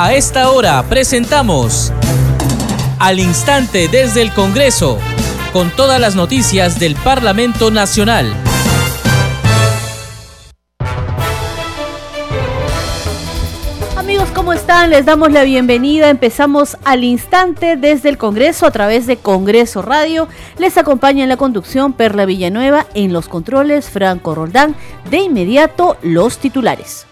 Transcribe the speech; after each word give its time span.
A 0.00 0.14
esta 0.14 0.52
hora 0.52 0.80
presentamos 0.84 1.92
Al 3.00 3.18
Instante 3.18 3.88
desde 3.88 4.22
el 4.22 4.32
Congreso, 4.32 4.96
con 5.52 5.70
todas 5.72 6.00
las 6.00 6.14
noticias 6.14 6.78
del 6.78 6.94
Parlamento 6.94 7.72
Nacional. 7.72 8.32
Amigos, 13.96 14.28
¿cómo 14.32 14.52
están? 14.52 14.90
Les 14.90 15.04
damos 15.04 15.32
la 15.32 15.42
bienvenida. 15.42 16.10
Empezamos 16.10 16.76
al 16.84 17.02
instante 17.02 17.76
desde 17.76 18.08
el 18.08 18.18
Congreso 18.18 18.66
a 18.66 18.70
través 18.70 19.08
de 19.08 19.16
Congreso 19.16 19.82
Radio. 19.82 20.28
Les 20.58 20.78
acompaña 20.78 21.24
en 21.24 21.28
la 21.28 21.36
conducción 21.36 21.92
Perla 21.92 22.24
Villanueva, 22.24 22.86
en 22.94 23.12
los 23.12 23.28
controles 23.28 23.90
Franco 23.90 24.36
Roldán. 24.36 24.76
De 25.10 25.18
inmediato, 25.18 25.96
los 26.02 26.38
titulares. 26.38 27.07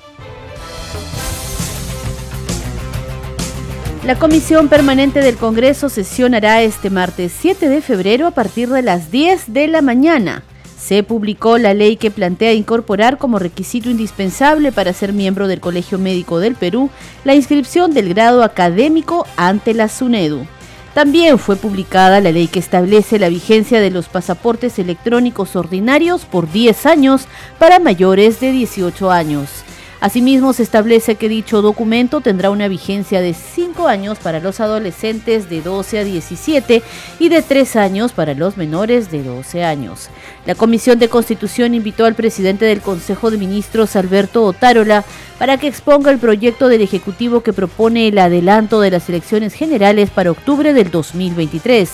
La 4.07 4.17
Comisión 4.17 4.69
Permanente 4.69 5.21
del 5.21 5.37
Congreso 5.37 5.89
sesionará 5.89 6.63
este 6.63 6.91
martes 6.91 7.33
7 7.41 7.69
de 7.69 7.83
febrero 7.83 8.29
a 8.29 8.31
partir 8.31 8.69
de 8.69 8.81
las 8.81 9.11
10 9.11 9.53
de 9.53 9.67
la 9.67 9.83
mañana. 9.83 10.45
Se 10.79 11.03
publicó 11.03 11.59
la 11.59 11.75
ley 11.75 11.97
que 11.97 12.13
plantea 12.13 12.53
incorporar 12.53 13.19
como 13.19 13.41
requisito 13.41 13.91
indispensable 13.91 14.71
para 14.71 14.93
ser 14.93 15.13
miembro 15.13 15.49
del 15.49 15.59
Colegio 15.59 15.99
Médico 15.99 16.39
del 16.39 16.55
Perú 16.55 16.89
la 17.25 17.35
inscripción 17.35 17.95
del 17.95 18.11
grado 18.15 18.45
académico 18.45 19.27
ante 19.37 19.75
la 19.75 19.89
SUNEDU. 19.89 20.47
También 20.95 21.41
fue 21.41 21.57
publicada 21.57 22.21
la 22.21 22.31
ley 22.31 22.47
que 22.47 22.61
establece 22.61 23.19
la 23.19 23.29
vigencia 23.29 23.81
de 23.81 23.91
los 23.91 24.07
pasaportes 24.07 24.79
electrónicos 24.79 25.57
ordinarios 25.57 26.25
por 26.27 26.49
10 26.49 26.87
años 26.87 27.27
para 27.59 27.81
mayores 27.81 28.39
de 28.39 28.53
18 28.53 29.11
años. 29.11 29.66
Asimismo, 30.07 30.53
se 30.53 30.63
establece 30.63 31.17
que 31.17 31.29
dicho 31.29 31.63
documento 31.63 32.21
tendrá 32.21 32.51
una 32.51 32.69
vigencia 32.69 33.21
de 33.21 33.35
5 33.35 33.89
años 33.89 34.21
para 34.21 34.39
los 34.39 34.61
adolescentes 34.61 35.51
de 35.51 35.63
12 35.63 35.99
a 35.99 36.05
17 36.05 36.81
y 37.19 37.29
de 37.29 37.43
3 37.43 37.75
años 37.75 38.13
para 38.13 38.35
los 38.35 38.57
menores 38.57 39.11
de 39.11 39.25
12 39.25 39.65
años. 39.65 40.09
La 40.47 40.55
Comisión 40.55 41.01
de 41.01 41.09
Constitución 41.09 41.75
invitó 41.75 42.05
al 42.05 42.15
presidente 42.15 42.67
del 42.67 42.83
Consejo 42.83 43.33
de 43.33 43.39
Ministros, 43.39 43.97
Alberto 43.97 44.45
Otárola, 44.45 45.05
para 45.41 45.59
que 45.59 45.67
exponga 45.67 46.13
el 46.13 46.19
proyecto 46.19 46.69
del 46.69 46.83
Ejecutivo 46.83 47.41
que 47.41 47.53
propone 47.53 48.07
el 48.07 48.19
adelanto 48.19 48.81
de 48.81 48.93
las 48.93 49.09
elecciones 49.09 49.55
generales 49.55 50.11
para 50.11 50.31
octubre 50.31 50.73
del 50.73 50.93
2023. 50.93 51.91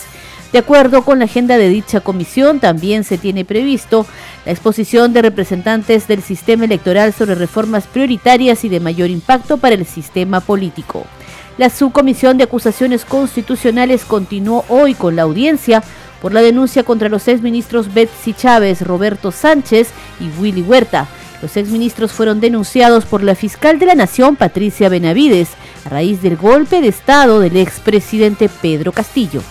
De 0.53 0.59
acuerdo 0.59 1.01
con 1.01 1.17
la 1.17 1.25
agenda 1.25 1.57
de 1.57 1.67
dicha 1.67 2.01
comisión, 2.01 2.59
también 2.59 3.03
se 3.03 3.17
tiene 3.17 3.43
previsto 3.43 4.05
la 4.45 4.51
exposición 4.51 5.11
de 5.11 5.23
representantes 5.23 6.07
del 6.07 6.21
sistema 6.21 6.65
electoral 6.65 7.11
sobre 7.11 7.33
reformas 7.33 7.87
prioritarias 7.87 8.63
y 8.63 8.69
de 8.69 8.79
mayor 8.79 9.09
impacto 9.09 9.57
para 9.57 9.73
el 9.73 9.87
sistema 9.87 10.41
político. 10.41 11.07
La 11.57 11.71
subcomisión 11.71 12.37
de 12.37 12.43
acusaciones 12.43 13.03
constitucionales 13.03 14.05
continuó 14.05 14.63
hoy 14.69 14.93
con 14.93 15.15
la 15.15 15.23
audiencia 15.23 15.83
por 16.21 16.33
la 16.33 16.43
denuncia 16.43 16.83
contra 16.83 17.09
los 17.09 17.27
exministros 17.27 17.91
Betsy 17.91 18.35
Chávez, 18.35 18.81
Roberto 18.81 19.31
Sánchez 19.31 19.89
y 20.19 20.39
Willy 20.39 20.61
Huerta. 20.61 21.07
Los 21.41 21.57
exministros 21.57 22.11
fueron 22.11 22.39
denunciados 22.39 23.05
por 23.05 23.23
la 23.23 23.33
fiscal 23.33 23.79
de 23.79 23.87
la 23.87 23.95
Nación, 23.95 24.35
Patricia 24.35 24.87
Benavides, 24.87 25.49
a 25.83 25.89
raíz 25.89 26.21
del 26.21 26.37
golpe 26.37 26.79
de 26.79 26.89
Estado 26.89 27.39
del 27.39 27.57
expresidente 27.57 28.49
Pedro 28.49 28.91
Castillo. 28.91 29.41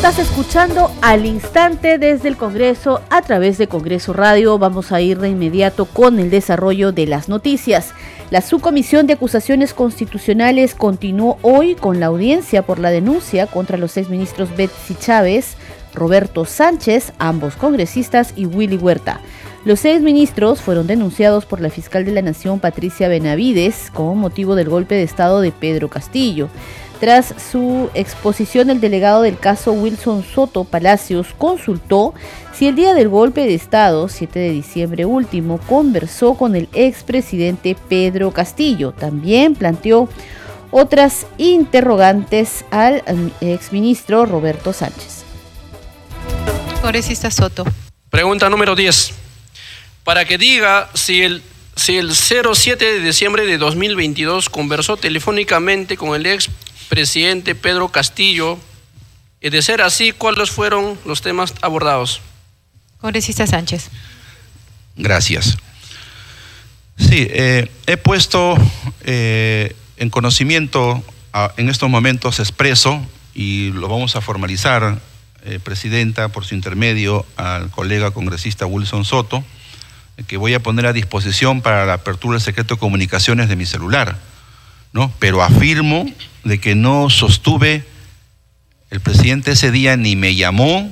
Estás 0.00 0.18
escuchando 0.18 0.90
al 1.02 1.26
instante 1.26 1.98
desde 1.98 2.28
el 2.28 2.38
Congreso 2.38 3.02
a 3.10 3.20
través 3.20 3.58
de 3.58 3.66
Congreso 3.66 4.14
Radio. 4.14 4.58
Vamos 4.58 4.92
a 4.92 5.02
ir 5.02 5.18
de 5.18 5.28
inmediato 5.28 5.84
con 5.84 6.18
el 6.18 6.30
desarrollo 6.30 6.90
de 6.90 7.06
las 7.06 7.28
noticias. 7.28 7.92
La 8.30 8.40
subcomisión 8.40 9.06
de 9.06 9.12
acusaciones 9.12 9.74
constitucionales 9.74 10.74
continuó 10.74 11.36
hoy 11.42 11.74
con 11.74 12.00
la 12.00 12.06
audiencia 12.06 12.62
por 12.62 12.78
la 12.78 12.90
denuncia 12.90 13.46
contra 13.46 13.76
los 13.76 13.98
exministros 13.98 14.56
Betsy 14.56 14.94
Chávez, 14.94 15.56
Roberto 15.92 16.46
Sánchez, 16.46 17.12
ambos 17.18 17.56
congresistas, 17.56 18.32
y 18.36 18.46
Willy 18.46 18.78
Huerta. 18.78 19.20
Los 19.66 19.80
seis 19.80 20.00
ministros 20.00 20.62
fueron 20.62 20.86
denunciados 20.86 21.44
por 21.44 21.60
la 21.60 21.68
fiscal 21.68 22.06
de 22.06 22.12
la 22.12 22.22
Nación, 22.22 22.58
Patricia 22.58 23.08
Benavides, 23.08 23.90
como 23.92 24.14
motivo 24.14 24.54
del 24.54 24.70
golpe 24.70 24.94
de 24.94 25.02
Estado 25.02 25.42
de 25.42 25.52
Pedro 25.52 25.88
Castillo. 25.90 26.48
Tras 27.00 27.34
su 27.50 27.90
exposición, 27.94 28.68
el 28.68 28.82
delegado 28.82 29.22
del 29.22 29.38
caso 29.38 29.72
Wilson 29.72 30.22
Soto 30.22 30.64
Palacios 30.64 31.28
consultó 31.38 32.12
si 32.52 32.66
el 32.66 32.76
día 32.76 32.92
del 32.92 33.08
golpe 33.08 33.46
de 33.46 33.54
Estado, 33.54 34.06
7 34.06 34.38
de 34.38 34.50
diciembre 34.50 35.06
último, 35.06 35.58
conversó 35.66 36.34
con 36.34 36.54
el 36.54 36.68
expresidente 36.74 37.74
Pedro 37.88 38.32
Castillo. 38.32 38.92
También 38.92 39.54
planteó 39.54 40.10
otras 40.70 41.26
interrogantes 41.38 42.66
al 42.70 43.02
um, 43.06 43.30
exministro 43.40 44.26
Roberto 44.26 44.74
Sánchez. 44.74 45.24
Congresista 46.82 47.30
Soto. 47.30 47.64
Pregunta 48.10 48.50
número 48.50 48.76
10. 48.76 49.14
Para 50.04 50.26
que 50.26 50.36
diga 50.36 50.90
si 50.92 51.22
el, 51.22 51.42
si 51.76 51.96
el 51.96 52.14
07 52.14 52.84
de 52.84 53.00
diciembre 53.00 53.46
de 53.46 53.56
2022 53.56 54.50
conversó 54.50 54.98
telefónicamente 54.98 55.96
con 55.96 56.14
el 56.14 56.26
ex 56.26 56.50
presidente 56.90 57.54
Pedro 57.54 57.88
Castillo. 57.88 58.58
Y 59.40 59.48
de 59.48 59.62
ser 59.62 59.80
así, 59.80 60.12
¿cuáles 60.12 60.50
fueron 60.50 60.98
los 61.06 61.22
temas 61.22 61.54
abordados? 61.62 62.20
Congresista 63.00 63.46
Sánchez. 63.46 63.88
Gracias. 64.96 65.56
Sí, 66.98 67.26
eh, 67.30 67.70
he 67.86 67.96
puesto 67.96 68.58
eh, 69.04 69.74
en 69.96 70.10
conocimiento 70.10 71.02
en 71.56 71.70
estos 71.70 71.88
momentos 71.88 72.40
expreso 72.40 73.00
y 73.32 73.70
lo 73.70 73.88
vamos 73.88 74.16
a 74.16 74.20
formalizar, 74.20 74.98
eh, 75.44 75.58
Presidenta, 75.62 76.28
por 76.28 76.44
su 76.44 76.54
intermedio, 76.54 77.24
al 77.36 77.70
colega 77.70 78.10
congresista 78.10 78.66
Wilson 78.66 79.06
Soto, 79.06 79.42
que 80.26 80.36
voy 80.36 80.52
a 80.52 80.60
poner 80.60 80.84
a 80.86 80.92
disposición 80.92 81.62
para 81.62 81.86
la 81.86 81.94
apertura 81.94 82.34
del 82.34 82.42
secreto 82.42 82.74
de 82.74 82.80
comunicaciones 82.80 83.48
de 83.48 83.56
mi 83.56 83.64
celular 83.64 84.18
¿no? 84.92 85.12
Pero 85.18 85.42
afirmo 85.42 86.06
de 86.44 86.60
que 86.60 86.74
no 86.74 87.10
sostuve, 87.10 87.84
el 88.90 89.00
presidente 89.00 89.52
ese 89.52 89.70
día 89.70 89.96
ni 89.96 90.16
me 90.16 90.34
llamó, 90.34 90.90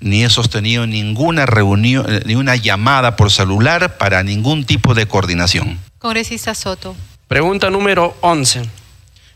ni 0.00 0.24
he 0.24 0.30
sostenido 0.30 0.86
ninguna 0.86 1.46
reunión, 1.46 2.06
eh, 2.08 2.22
ni 2.24 2.34
una 2.34 2.56
llamada 2.56 3.16
por 3.16 3.30
celular 3.30 3.98
para 3.98 4.22
ningún 4.22 4.64
tipo 4.64 4.94
de 4.94 5.06
coordinación. 5.06 5.78
Congresista 5.98 6.54
Soto. 6.54 6.96
Pregunta 7.28 7.70
número 7.70 8.16
11. 8.20 8.62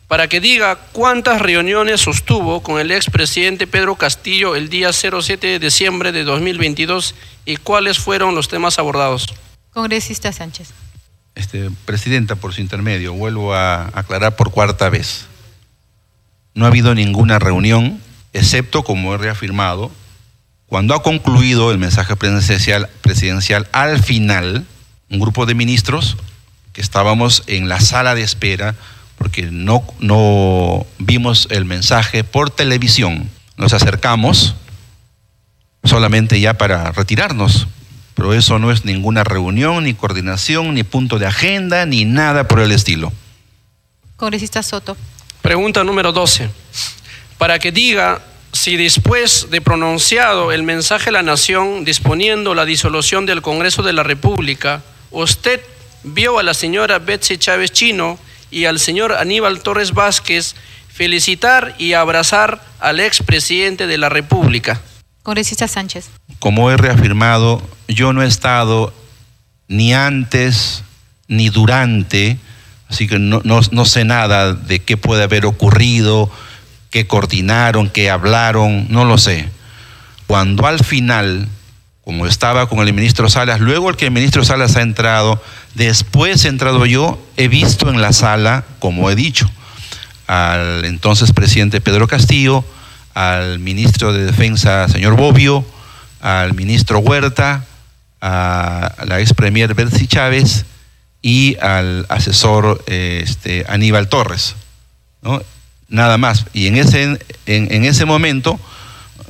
Para 0.08 0.28
que 0.28 0.40
diga 0.40 0.76
cuántas 0.92 1.40
reuniones 1.40 2.00
sostuvo 2.02 2.62
con 2.62 2.78
el 2.78 2.92
expresidente 2.92 3.66
Pedro 3.66 3.96
Castillo 3.96 4.54
el 4.54 4.68
día 4.68 4.92
07 4.92 5.46
de 5.46 5.58
diciembre 5.58 6.12
de 6.12 6.22
2022 6.22 7.14
y 7.44 7.56
cuáles 7.56 7.98
fueron 7.98 8.34
los 8.34 8.48
temas 8.48 8.78
abordados. 8.78 9.26
Congresista 9.72 10.32
Sánchez. 10.32 10.72
Este, 11.36 11.70
Presidenta, 11.84 12.34
por 12.34 12.54
su 12.54 12.62
intermedio, 12.62 13.12
vuelvo 13.12 13.54
a 13.54 13.90
aclarar 13.92 14.36
por 14.36 14.50
cuarta 14.50 14.88
vez. 14.88 15.26
No 16.54 16.64
ha 16.64 16.68
habido 16.68 16.94
ninguna 16.94 17.38
reunión, 17.38 18.00
excepto, 18.32 18.82
como 18.82 19.14
he 19.14 19.18
reafirmado, 19.18 19.92
cuando 20.66 20.94
ha 20.94 21.02
concluido 21.02 21.70
el 21.70 21.78
mensaje 21.78 22.16
presidencial, 22.16 22.88
presidencial 23.02 23.68
al 23.72 24.02
final, 24.02 24.66
un 25.10 25.20
grupo 25.20 25.44
de 25.44 25.54
ministros 25.54 26.16
que 26.72 26.80
estábamos 26.80 27.44
en 27.46 27.68
la 27.68 27.80
sala 27.80 28.14
de 28.14 28.22
espera 28.22 28.74
porque 29.18 29.42
no, 29.50 29.86
no 30.00 30.86
vimos 30.98 31.48
el 31.50 31.66
mensaje 31.66 32.24
por 32.24 32.50
televisión. 32.50 33.30
Nos 33.58 33.74
acercamos 33.74 34.54
solamente 35.84 36.40
ya 36.40 36.54
para 36.54 36.92
retirarnos, 36.92 37.68
pero 38.16 38.32
eso 38.32 38.58
no 38.58 38.72
es 38.72 38.86
ninguna 38.86 39.24
reunión, 39.24 39.84
ni 39.84 39.92
coordinación, 39.92 40.72
ni 40.72 40.82
punto 40.82 41.18
de 41.18 41.26
agenda, 41.26 41.84
ni 41.84 42.06
nada 42.06 42.48
por 42.48 42.60
el 42.60 42.72
estilo. 42.72 43.12
Congresista 44.16 44.62
Soto. 44.62 44.96
Pregunta 45.42 45.84
número 45.84 46.12
12. 46.12 46.48
Para 47.36 47.58
que 47.58 47.72
diga 47.72 48.22
si 48.52 48.78
después 48.78 49.48
de 49.50 49.60
pronunciado 49.60 50.50
el 50.50 50.62
mensaje 50.62 51.10
a 51.10 51.12
la 51.12 51.22
Nación 51.22 51.84
disponiendo 51.84 52.54
la 52.54 52.64
disolución 52.64 53.26
del 53.26 53.42
Congreso 53.42 53.82
de 53.82 53.92
la 53.92 54.02
República, 54.02 54.82
usted 55.10 55.60
vio 56.02 56.38
a 56.38 56.42
la 56.42 56.54
señora 56.54 56.98
Betsy 56.98 57.36
Chávez 57.36 57.70
Chino 57.70 58.18
y 58.50 58.64
al 58.64 58.80
señor 58.80 59.12
Aníbal 59.12 59.60
Torres 59.62 59.92
Vázquez 59.92 60.54
felicitar 60.88 61.74
y 61.76 61.92
abrazar 61.92 62.64
al 62.80 62.98
expresidente 63.00 63.86
de 63.86 63.98
la 63.98 64.08
República. 64.08 64.80
Congresista 65.22 65.68
Sánchez. 65.68 66.08
Como 66.38 66.70
he 66.70 66.76
reafirmado, 66.76 67.62
yo 67.88 68.12
no 68.12 68.22
he 68.22 68.26
estado 68.26 68.92
ni 69.68 69.94
antes 69.94 70.84
ni 71.28 71.48
durante, 71.48 72.38
así 72.88 73.08
que 73.08 73.18
no, 73.18 73.84
sé 73.84 74.04
nada 74.04 74.54
de 74.54 74.80
qué 74.80 74.96
puede 74.96 75.24
haber 75.24 75.46
ocurrido, 75.46 76.30
qué 76.90 77.06
coordinaron, 77.06 77.90
qué 77.90 78.10
hablaron, 78.10 78.86
no 78.90 79.04
lo 79.04 79.18
sé. 79.18 79.48
Cuando 80.26 80.66
al 80.66 80.84
final, 80.84 81.48
como 82.04 82.26
estaba 82.26 82.68
con 82.68 82.86
el 82.86 82.92
ministro 82.92 83.28
Salas, 83.28 83.60
luego 83.60 83.90
el 83.90 83.96
que 83.96 84.06
el 84.06 84.12
ministro 84.12 84.44
Salas 84.44 84.76
ha 84.76 84.82
entrado, 84.82 85.42
después 85.74 86.44
he 86.44 86.48
entrado 86.48 86.86
yo, 86.86 87.18
he 87.36 87.48
visto 87.48 87.88
en 87.90 88.00
la 88.00 88.12
sala, 88.12 88.64
como 88.78 89.10
he 89.10 89.16
dicho, 89.16 89.50
al 90.26 90.84
entonces 90.84 91.32
presidente 91.32 91.80
Pedro 91.80 92.08
Castillo, 92.08 92.64
al 93.14 93.58
ministro 93.58 94.12
de 94.12 94.24
Defensa, 94.24 94.88
señor 94.88 95.16
Bobbio, 95.16 95.64
al 96.26 96.54
ministro 96.54 96.98
Huerta, 96.98 97.64
a 98.20 98.96
la 99.06 99.20
ex 99.20 99.32
premier 99.32 99.74
Bercy 99.74 100.08
Chávez 100.08 100.64
y 101.22 101.56
al 101.60 102.04
asesor 102.08 102.82
este, 102.88 103.64
Aníbal 103.68 104.08
Torres. 104.08 104.56
Nada 105.88 106.18
más. 106.18 106.46
Y 106.52 106.66
en 106.66 106.78
ese, 106.78 107.20
en, 107.46 107.84
ese 107.84 108.06
momento 108.06 108.58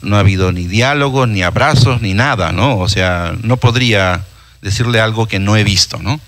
no 0.01 0.17
ha 0.17 0.21
habido 0.21 0.53
ni 0.53 0.67
diálogos, 0.67 1.29
ni 1.29 1.43
abrazos, 1.43 2.01
ni 2.01 2.15
nada, 2.15 2.53
¿no? 2.53 2.79
O 2.79 2.89
sea, 2.89 3.35
no 3.43 3.59
podría 3.59 4.25
decirle 4.63 4.99
algo 4.99 5.29
que 5.29 5.39
no 5.39 5.55
he 5.55 5.65
visto, 5.65 5.99
¿no? 5.99 6.19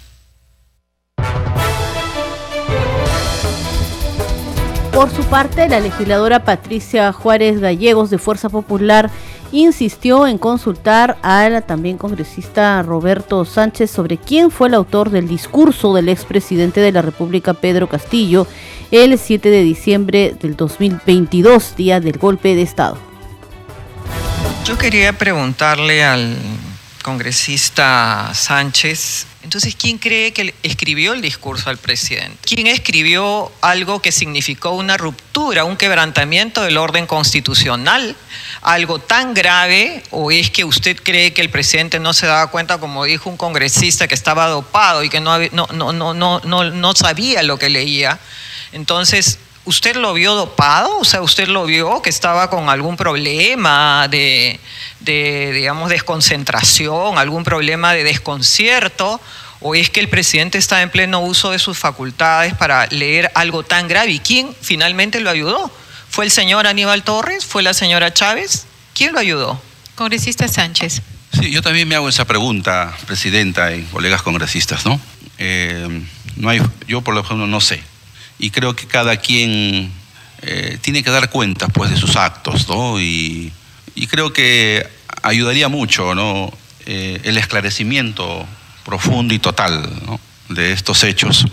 Por 4.93 5.15
su 5.15 5.25
parte, 5.31 5.67
la 5.69 5.81
legisladora 5.81 6.45
Patricia 6.45 7.13
Juárez 7.13 7.59
Gallegos 7.59 8.11
de 8.11 8.19
Fuerza 8.19 8.51
Popular 8.51 9.11
insistió 9.53 10.27
en 10.27 10.39
consultar 10.39 11.17
al 11.23 11.65
también 11.65 11.99
congresista 11.99 12.83
Roberto 12.83 13.45
Sánchez 13.45 13.91
sobre 13.91 14.17
quién 14.17 14.51
fue 14.51 14.69
el 14.69 14.75
autor 14.75 15.11
del 15.11 15.29
discurso 15.29 15.95
del 15.95 16.09
expresidente 16.09 16.81
de 16.81 16.93
la 16.93 17.03
República 17.03 17.55
Pedro 17.55 17.89
Castillo 17.89 18.47
el 18.91 19.19
7 19.19 19.51
de 19.51 19.63
diciembre 19.63 20.35
del 20.41 20.57
2022, 20.57 21.77
día 21.77 22.01
del 22.01 22.19
golpe 22.19 22.55
de 22.55 22.63
Estado. 22.63 22.99
Yo 24.65 24.77
quería 24.77 25.13
preguntarle 25.13 26.05
al 26.05 26.37
congresista 27.03 28.33
Sánchez, 28.35 29.27
entonces, 29.49 29.77
¿quién 29.77 29.97
cree 29.97 30.35
que 30.35 30.55
escribió 30.63 31.15
el 31.15 31.23
discurso 31.23 31.71
al 31.71 31.79
presidente? 31.79 32.37
¿Quién 32.43 32.67
escribió 32.67 33.51
algo 33.63 34.03
que 34.03 34.13
significó 34.13 34.73
una 34.73 34.99
ruptura, 34.99 35.65
un 35.65 35.79
quebrantamiento 35.79 36.61
del 36.63 36.77
orden 36.77 37.07
constitucional? 37.07 38.15
¿Algo 38.61 38.99
tan 38.99 39.33
grave? 39.33 40.03
¿O 40.11 40.31
es 40.31 40.51
que 40.51 40.65
usted 40.65 41.01
cree 41.03 41.33
que 41.33 41.41
el 41.41 41.49
presidente 41.49 41.99
no 41.99 42.13
se 42.13 42.27
daba 42.27 42.49
cuenta, 42.49 42.77
como 42.77 43.05
dijo 43.05 43.31
un 43.31 43.39
congresista, 43.39 44.07
que 44.07 44.15
estaba 44.15 44.49
dopado 44.49 45.03
y 45.03 45.09
que 45.09 45.21
no, 45.21 45.39
no, 45.39 45.67
no, 45.73 45.93
no, 45.95 46.13
no, 46.13 46.65
no 46.71 46.93
sabía 46.95 47.43
lo 47.43 47.59
que 47.59 47.71
leía? 47.71 48.19
Entonces, 48.73 49.39
¿Usted 49.69 49.97
lo 49.97 50.15
vio 50.15 50.35
dopado? 50.35 50.97
O 50.99 51.05
sea, 51.05 51.21
¿usted 51.21 51.47
lo 51.47 51.67
vio 51.67 52.01
que 52.01 52.09
estaba 52.09 52.49
con 52.49 52.71
algún 52.71 52.97
problema 52.97 54.09
de, 54.09 54.59
digamos, 55.03 55.91
desconcentración, 55.91 57.19
algún 57.19 57.45
problema 57.45 57.93
de 57.93 58.03
desconcierto? 58.03 59.21
¿O 59.61 59.75
es 59.75 59.91
que 59.91 60.01
el 60.01 60.09
presidente 60.09 60.57
está 60.57 60.81
en 60.81 60.89
pleno 60.89 61.21
uso 61.21 61.51
de 61.51 61.59
sus 61.59 61.77
facultades 61.77 62.55
para 62.55 62.87
leer 62.87 63.31
algo 63.35 63.63
tan 63.63 63.89
grave? 63.89 64.13
¿Y 64.13 64.21
quién 64.21 64.57
finalmente 64.59 65.21
lo 65.21 65.29
ayudó? 65.29 65.71
¿Fue 66.09 66.25
el 66.25 66.31
señor 66.31 66.67
Aníbal 66.67 67.03
Torres? 67.03 67.45
¿Fue 67.45 67.63
la 67.63 67.75
señora 67.75 68.15
Chávez? 68.15 68.65
¿Quién 68.95 69.13
lo 69.13 69.19
ayudó? 69.19 69.61
Congresista 69.97 70.49
Sánchez. 70.49 71.03
Sí, 71.39 71.51
yo 71.51 71.61
también 71.61 71.87
me 71.87 71.95
hago 71.95 72.09
esa 72.09 72.25
pregunta, 72.25 72.97
presidenta 73.07 73.75
y 73.75 73.83
colegas 73.83 74.23
congresistas, 74.23 74.87
¿no? 74.87 74.99
Eh, 75.37 76.07
no 76.37 76.49
hay, 76.49 76.63
yo 76.87 77.03
por 77.03 77.15
lo 77.15 77.21
ejemplo 77.21 77.47
no 77.47 77.61
sé 77.61 77.83
y 78.39 78.51
creo 78.51 78.75
que 78.75 78.87
cada 78.87 79.17
quien 79.17 79.91
eh, 80.43 80.79
tiene 80.81 81.03
que 81.03 81.11
dar 81.11 81.31
cuenta 81.31 81.69
pues 81.69 81.91
de 81.91 81.97
sus 81.97 82.17
actos, 82.17 82.69
¿no? 82.69 83.01
Y, 83.01 83.53
creo 84.09 84.33
que 84.33 84.87
ayudaría 85.23 85.69
mucho, 85.69 86.15
¿no? 86.15 86.53
Eh, 86.87 87.21
el 87.25 87.37
esclarecimiento 87.37 88.47
profundo 88.85 89.35
y 89.35 89.39
total 89.41 89.91
de 90.49 90.73
estos 90.73 91.03
hechos, 91.03 91.45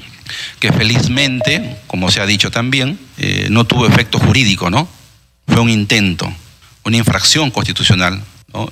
que 0.59 0.71
felizmente, 0.71 1.77
como 1.87 2.11
se 2.11 2.21
ha 2.21 2.25
dicho 2.25 2.51
también, 2.51 2.99
eh, 3.17 3.47
no 3.49 3.65
tuvo 3.65 3.87
efecto 3.87 4.19
jurídico, 4.19 4.69
¿no? 4.69 4.87
Fue 5.47 5.59
un 5.59 5.69
intento, 5.69 6.31
una 6.83 6.97
infracción 6.97 7.49
constitucional, 7.51 8.23
¿no? 8.53 8.71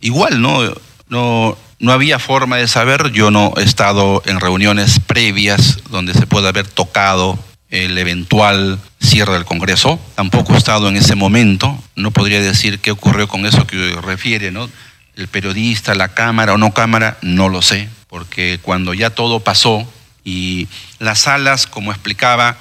igual, 0.00 0.40
¿no? 0.40 0.72
No, 1.08 1.58
no 1.80 1.92
había 1.92 2.18
forma 2.18 2.58
de 2.58 2.68
saber, 2.68 3.10
yo 3.10 3.30
no 3.30 3.54
he 3.56 3.62
estado 3.62 4.22
en 4.26 4.38
reuniones 4.38 5.00
previas 5.00 5.78
donde 5.90 6.12
se 6.12 6.26
pueda 6.26 6.50
haber 6.50 6.68
tocado 6.68 7.38
el 7.70 7.96
eventual 7.96 8.78
cierre 9.00 9.32
del 9.32 9.46
Congreso, 9.46 9.98
tampoco 10.14 10.54
he 10.54 10.58
estado 10.58 10.88
en 10.88 10.96
ese 10.96 11.14
momento, 11.14 11.82
no 11.96 12.10
podría 12.10 12.40
decir 12.40 12.80
qué 12.80 12.90
ocurrió 12.90 13.28
con 13.28 13.46
eso 13.46 13.66
que 13.66 13.98
refiere, 14.02 14.50
¿no? 14.50 14.68
El 15.16 15.28
periodista, 15.28 15.94
la 15.94 16.08
cámara 16.08 16.52
o 16.52 16.58
no 16.58 16.74
cámara, 16.74 17.16
no 17.22 17.48
lo 17.48 17.62
sé, 17.62 17.88
porque 18.08 18.58
cuando 18.60 18.92
ya 18.92 19.10
todo 19.10 19.40
pasó 19.40 19.90
y 20.22 20.68
las 20.98 21.20
salas, 21.20 21.66
como 21.66 21.92
explicaba, 21.92 22.58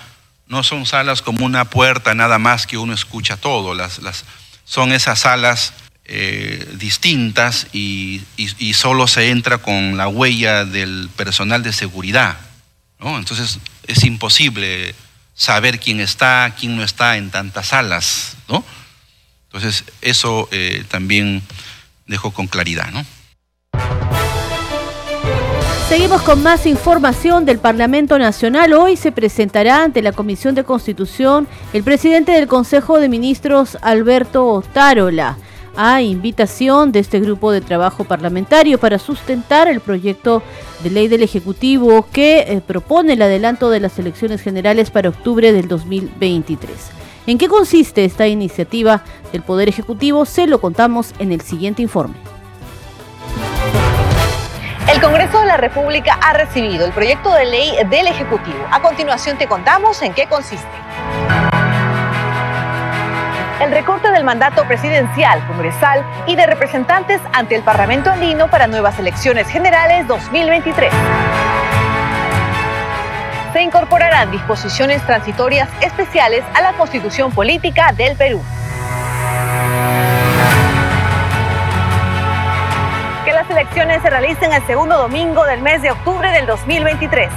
no 0.48 0.63
son 0.63 0.86
salas 0.86 1.21
como 1.21 1.45
una 1.45 1.66
puerta 1.66 2.16
nada 2.16 2.39
más 2.39 2.66
que 2.66 2.77
uno 2.77 2.94
escucha 2.94 3.36
todo, 3.36 3.74
las, 3.74 4.00
las, 4.00 4.24
son 4.63 4.94
esas 4.94 5.19
salas 5.19 5.74
eh, 6.11 6.67
distintas 6.79 7.67
y, 7.71 8.23
solo 8.73 9.06
se 9.06 9.29
entra 9.29 9.59
con 9.59 9.95
la 9.95 10.07
huella 10.07 10.65
del 10.65 11.07
personal 11.15 11.61
de 11.61 11.71
seguridad. 11.71 12.35
Entonces 13.00 13.59
es 13.85 14.03
imposible 14.03 14.95
saber 15.35 15.79
quién 15.79 16.00
está, 16.00 16.56
quién 16.59 16.75
no 16.75 16.83
está 16.83 17.17
en 17.17 17.29
tantas 17.29 17.67
salas. 17.67 18.38
Entonces 18.47 19.83
eso 20.01 20.50
eh, 20.51 20.83
también 20.88 21.44
dejo 22.07 22.31
con 22.31 22.47
claridad. 22.47 22.89
¿no? 22.91 23.06
Seguimos 25.89 26.23
con 26.23 26.41
más 26.41 26.65
información 26.65 27.45
del 27.45 27.59
Parlamento 27.59 28.17
Nacional. 28.17 28.73
Hoy 28.73 28.97
se 28.97 29.11
presentará 29.11 29.83
ante 29.83 30.01
la 30.01 30.13
Comisión 30.13 30.56
de 30.56 30.63
Constitución 30.63 31.47
el 31.71 31.83
presidente 31.83 32.31
del 32.31 32.47
Consejo 32.47 33.00
de 33.00 33.09
Ministros, 33.09 33.77
Alberto 33.83 34.63
Tarola 34.73 35.38
a 35.81 36.01
invitación 36.01 36.91
de 36.91 36.99
este 36.99 37.21
grupo 37.21 37.53
de 37.53 37.61
trabajo 37.61 38.03
parlamentario 38.03 38.77
para 38.77 38.99
sustentar 38.99 39.69
el 39.69 39.79
proyecto 39.79 40.43
de 40.83 40.89
ley 40.89 41.07
del 41.07 41.23
Ejecutivo 41.23 42.05
que 42.11 42.39
eh, 42.39 42.59
propone 42.59 43.13
el 43.13 43.21
adelanto 43.21 43.69
de 43.69 43.79
las 43.79 43.97
elecciones 43.97 44.41
generales 44.41 44.91
para 44.91 45.07
octubre 45.07 45.53
del 45.53 45.69
2023. 45.69 46.69
¿En 47.27 47.37
qué 47.37 47.47
consiste 47.47 48.03
esta 48.03 48.27
iniciativa 48.27 49.05
del 49.31 49.41
Poder 49.41 49.69
Ejecutivo? 49.69 50.25
Se 50.25 50.47
lo 50.47 50.59
contamos 50.59 51.13
en 51.18 51.31
el 51.31 51.39
siguiente 51.39 51.81
informe. 51.81 52.15
El 54.94 54.99
Congreso 54.99 55.39
de 55.39 55.45
la 55.45 55.56
República 55.56 56.19
ha 56.21 56.33
recibido 56.33 56.85
el 56.85 56.92
proyecto 56.92 57.31
de 57.33 57.45
ley 57.45 57.71
del 57.89 58.07
Ejecutivo. 58.07 58.68
A 58.69 58.81
continuación 58.81 59.37
te 59.37 59.47
contamos 59.47 60.01
en 60.01 60.13
qué 60.13 60.27
consiste 60.27 60.88
el 63.61 63.71
recorte 63.71 64.09
del 64.11 64.23
mandato 64.23 64.66
presidencial, 64.66 65.45
congresal 65.47 66.06
y 66.28 66.35
de 66.35 66.45
representantes 66.45 67.19
ante 67.33 67.56
el 67.56 67.63
Parlamento 67.63 68.09
andino 68.09 68.49
para 68.49 68.68
nuevas 68.68 68.97
elecciones 68.99 69.47
generales 69.49 70.07
2023. 70.07 70.92
Se 73.51 73.61
incorporarán 73.61 74.31
disposiciones 74.31 75.06
transitorias 75.06 75.68
especiales 75.81 76.44
a 76.54 76.61
la 76.61 76.73
Constitución 76.73 77.31
Política 77.31 77.92
del 77.92 78.16
Perú. 78.16 78.42
Que 83.25 83.33
las 83.33 83.49
elecciones 83.49 84.01
se 84.01 84.09
realicen 84.09 84.54
el 84.54 84.66
segundo 84.68 84.97
domingo 84.97 85.45
del 85.45 85.61
mes 85.61 85.81
de 85.81 85.92
octubre 85.92 86.31
del 86.31 86.45
2023. 86.45 87.30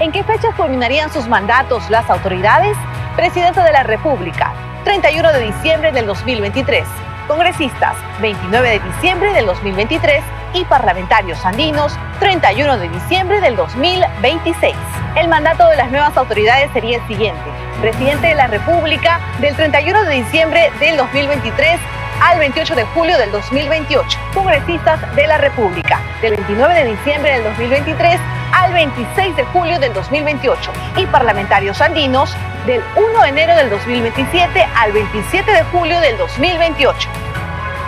¿En 0.00 0.10
qué 0.10 0.24
fechas 0.24 0.54
culminarían 0.56 1.12
sus 1.12 1.28
mandatos 1.28 1.88
las 1.88 2.10
autoridades? 2.10 2.76
Presidente 3.14 3.60
de 3.60 3.72
la 3.72 3.82
República, 3.82 4.54
31 4.92 5.32
de 5.32 5.40
diciembre 5.46 5.90
del 5.90 6.04
2023, 6.04 6.84
congresistas 7.26 7.96
29 8.20 8.68
de 8.68 8.78
diciembre 8.78 9.32
del 9.32 9.46
2023 9.46 10.22
y 10.52 10.66
parlamentarios 10.66 11.42
andinos 11.46 11.96
31 12.20 12.76
de 12.76 12.90
diciembre 12.90 13.40
del 13.40 13.56
2026. 13.56 14.76
El 15.16 15.28
mandato 15.28 15.66
de 15.68 15.76
las 15.76 15.90
nuevas 15.90 16.14
autoridades 16.18 16.70
sería 16.74 16.98
el 16.98 17.06
siguiente. 17.08 17.40
Presidente 17.80 18.26
de 18.26 18.34
la 18.34 18.48
República 18.48 19.18
del 19.40 19.56
31 19.56 20.04
de 20.04 20.14
diciembre 20.16 20.70
del 20.78 20.98
2023 20.98 21.80
al 22.20 22.38
28 22.38 22.74
de 22.74 22.84
julio 22.84 23.16
del 23.16 23.32
2028. 23.32 24.18
Congresistas 24.34 25.16
de 25.16 25.26
la 25.26 25.38
República 25.38 26.02
del 26.20 26.36
29 26.36 26.74
de 26.74 26.84
diciembre 26.90 27.32
del 27.32 27.44
2023 27.44 28.20
al 28.52 28.74
26 28.74 29.36
de 29.36 29.44
julio 29.44 29.78
del 29.78 29.94
2028 29.94 30.70
y 30.98 31.06
parlamentarios 31.06 31.80
andinos 31.80 32.36
del 32.66 32.82
1 32.96 33.22
de 33.22 33.28
enero 33.28 33.56
del 33.56 33.70
2027 33.70 34.66
al 34.74 34.92
27 34.92 35.50
de 35.50 35.62
julio 35.64 36.00
del 36.00 36.16
2028. 36.18 37.08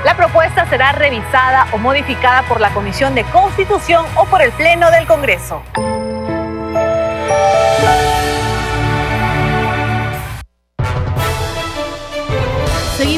La 0.05 0.17
propuesta 0.17 0.67
será 0.67 0.93
revisada 0.93 1.67
o 1.73 1.79
modificada 1.79 2.43
por 2.43 2.61
la 2.61 2.71
Comisión 2.71 3.15
de 3.15 3.25
Constitución 3.25 4.05
o 4.17 4.27
por 4.27 4.43
el 4.43 4.53
Pleno 4.53 4.91
del 4.91 5.07
Congreso. 5.07 5.63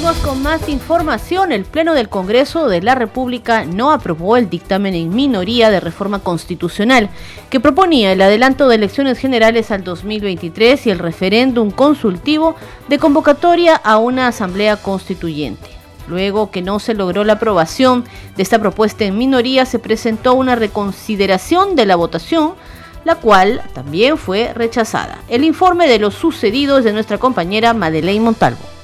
Con 0.07 0.41
más 0.41 0.69
información. 0.69 1.51
El 1.51 1.65
Pleno 1.65 1.93
del 1.93 2.09
Congreso 2.09 2.69
de 2.69 2.81
la 2.81 2.95
República 2.95 3.65
no 3.65 3.91
aprobó 3.91 4.37
el 4.37 4.49
dictamen 4.49 4.95
en 4.95 5.13
minoría 5.13 5.69
de 5.69 5.81
reforma 5.81 6.21
constitucional 6.21 7.11
que 7.51 7.59
proponía 7.59 8.13
el 8.13 8.23
adelanto 8.23 8.69
de 8.69 8.77
elecciones 8.77 9.19
generales 9.19 9.73
al 9.73 9.83
2023 9.83 10.87
y 10.87 10.91
el 10.91 11.01
referéndum 11.01 11.73
consultivo 11.73 12.55
de 12.89 13.01
convocatoria 13.01 13.75
a 13.75 13.99
una 13.99 14.29
asamblea 14.29 14.77
constituyente. 14.77 15.67
Luego 16.07 16.53
que 16.53 16.63
no 16.63 16.79
se 16.79 16.95
logró 16.95 17.25
la 17.25 17.33
aprobación 17.33 18.05
de 18.37 18.45
esta 18.45 18.61
propuesta 18.61 19.05
en 19.05 19.19
minoría, 19.19 19.67
se 19.67 19.81
presentó 19.81 20.35
una 20.35 20.55
reconsideración 20.55 21.75
de 21.75 21.85
la 21.85 21.97
votación, 21.97 22.55
la 23.05 23.17
cual 23.17 23.61
también 23.75 24.19
fue 24.19 24.53
rechazada. 24.55 25.19
El 25.27 25.43
informe 25.43 25.89
de 25.89 25.99
lo 25.99 26.13
sucedido 26.13 26.79
es 26.79 26.85
de 26.85 26.93
nuestra 26.93 27.19
compañera 27.19 27.75
Madeleine 27.75 28.25
Montalvo. 28.25 28.76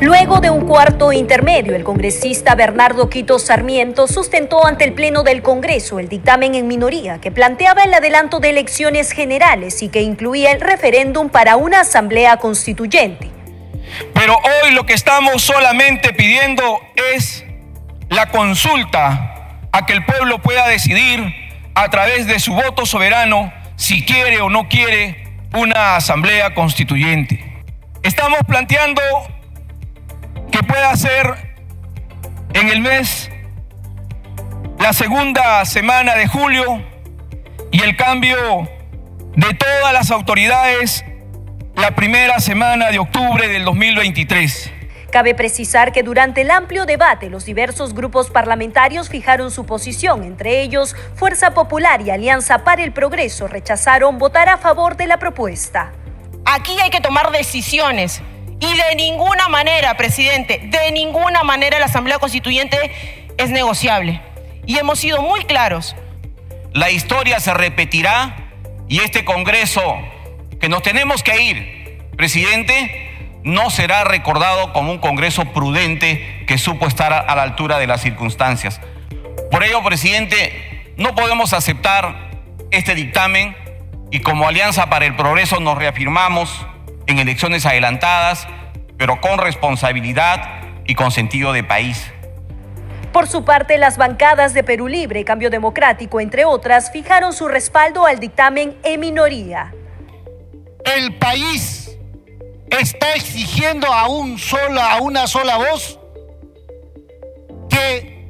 Luego 0.00 0.40
de 0.40 0.48
un 0.48 0.66
cuarto 0.66 1.12
intermedio, 1.12 1.76
el 1.76 1.84
congresista 1.84 2.54
Bernardo 2.54 3.10
Quito 3.10 3.38
Sarmiento 3.38 4.06
sustentó 4.06 4.66
ante 4.66 4.84
el 4.84 4.94
Pleno 4.94 5.24
del 5.24 5.42
Congreso 5.42 5.98
el 5.98 6.08
dictamen 6.08 6.54
en 6.54 6.66
minoría 6.68 7.20
que 7.20 7.30
planteaba 7.30 7.82
el 7.82 7.92
adelanto 7.92 8.40
de 8.40 8.48
elecciones 8.48 9.12
generales 9.12 9.82
y 9.82 9.90
que 9.90 10.00
incluía 10.00 10.52
el 10.52 10.62
referéndum 10.62 11.28
para 11.28 11.56
una 11.56 11.80
asamblea 11.80 12.38
constituyente. 12.38 13.30
Pero 14.14 14.38
hoy 14.38 14.70
lo 14.70 14.86
que 14.86 14.94
estamos 14.94 15.42
solamente 15.42 16.14
pidiendo 16.14 16.80
es 17.14 17.44
la 18.08 18.30
consulta 18.30 19.58
a 19.70 19.84
que 19.84 19.92
el 19.92 20.02
pueblo 20.06 20.38
pueda 20.38 20.66
decidir 20.66 21.22
a 21.74 21.90
través 21.90 22.26
de 22.26 22.40
su 22.40 22.54
voto 22.54 22.86
soberano 22.86 23.52
si 23.76 24.02
quiere 24.06 24.40
o 24.40 24.48
no 24.48 24.66
quiere 24.66 25.28
una 25.52 25.96
asamblea 25.96 26.54
constituyente. 26.54 27.62
Estamos 28.02 28.38
planteando 28.48 29.02
que 30.50 30.62
pueda 30.62 30.94
ser 30.96 31.34
en 32.52 32.68
el 32.68 32.80
mes, 32.80 33.30
la 34.78 34.92
segunda 34.92 35.64
semana 35.64 36.14
de 36.14 36.26
julio 36.26 36.82
y 37.70 37.82
el 37.82 37.96
cambio 37.96 38.68
de 39.36 39.54
todas 39.54 39.92
las 39.92 40.10
autoridades 40.10 41.04
la 41.76 41.94
primera 41.94 42.40
semana 42.40 42.90
de 42.90 42.98
octubre 42.98 43.48
del 43.48 43.64
2023. 43.64 44.72
Cabe 45.10 45.34
precisar 45.34 45.92
que 45.92 46.02
durante 46.02 46.42
el 46.42 46.50
amplio 46.50 46.86
debate 46.86 47.30
los 47.30 47.44
diversos 47.44 47.94
grupos 47.94 48.30
parlamentarios 48.30 49.08
fijaron 49.08 49.50
su 49.50 49.66
posición, 49.66 50.22
entre 50.22 50.60
ellos 50.60 50.94
Fuerza 51.14 51.52
Popular 51.52 52.00
y 52.02 52.10
Alianza 52.10 52.64
para 52.64 52.82
el 52.82 52.92
Progreso 52.92 53.48
rechazaron 53.48 54.18
votar 54.18 54.48
a 54.48 54.58
favor 54.58 54.96
de 54.96 55.06
la 55.06 55.18
propuesta. 55.18 55.92
Aquí 56.44 56.78
hay 56.80 56.90
que 56.90 57.00
tomar 57.00 57.30
decisiones 57.32 58.22
y 58.60 58.74
de 58.74 58.94
ninguna 58.94 59.48
manera, 59.48 59.96
presidente, 59.96 60.60
de 60.64 60.92
ninguna 60.92 61.42
manera 61.42 61.78
la 61.78 61.86
Asamblea 61.86 62.18
Constituyente 62.18 62.78
es 63.38 63.50
negociable. 63.50 64.20
Y 64.66 64.78
hemos 64.78 64.98
sido 65.00 65.22
muy 65.22 65.44
claros. 65.44 65.96
La 66.72 66.90
historia 66.90 67.40
se 67.40 67.54
repetirá 67.54 68.36
y 68.86 69.00
este 69.00 69.24
Congreso, 69.24 69.82
que 70.60 70.68
nos 70.68 70.82
tenemos 70.82 71.22
que 71.22 71.42
ir, 71.42 71.98
presidente, 72.16 73.08
no 73.42 73.70
será 73.70 74.04
recordado 74.04 74.72
como 74.74 74.92
un 74.92 74.98
Congreso 74.98 75.46
prudente 75.46 76.44
que 76.46 76.58
supo 76.58 76.86
estar 76.86 77.12
a 77.12 77.34
la 77.34 77.42
altura 77.42 77.78
de 77.78 77.86
las 77.86 78.02
circunstancias. 78.02 78.80
Por 79.50 79.64
ello, 79.64 79.82
presidente, 79.82 80.92
no 80.96 81.14
podemos 81.14 81.54
aceptar 81.54 82.30
este 82.70 82.94
dictamen 82.94 83.56
y 84.10 84.20
como 84.20 84.46
Alianza 84.46 84.90
para 84.90 85.06
el 85.06 85.16
Progreso 85.16 85.60
nos 85.60 85.78
reafirmamos 85.78 86.66
en 87.10 87.18
elecciones 87.18 87.66
adelantadas, 87.66 88.46
pero 88.96 89.20
con 89.20 89.38
responsabilidad 89.38 90.62
y 90.86 90.94
con 90.94 91.10
sentido 91.10 91.52
de 91.52 91.64
país. 91.64 92.10
Por 93.12 93.26
su 93.26 93.44
parte, 93.44 93.76
las 93.76 93.96
bancadas 93.96 94.54
de 94.54 94.62
Perú 94.62 94.86
Libre, 94.86 95.24
Cambio 95.24 95.50
Democrático, 95.50 96.20
entre 96.20 96.44
otras, 96.44 96.92
fijaron 96.92 97.32
su 97.32 97.48
respaldo 97.48 98.06
al 98.06 98.20
dictamen 98.20 98.76
en 98.84 99.00
minoría. 99.00 99.74
El 100.84 101.16
país 101.16 101.98
está 102.70 103.14
exigiendo 103.14 103.92
a, 103.92 104.08
un 104.08 104.38
sola, 104.38 104.92
a 104.92 105.02
una 105.02 105.26
sola 105.26 105.56
voz 105.56 105.98
que 107.68 108.28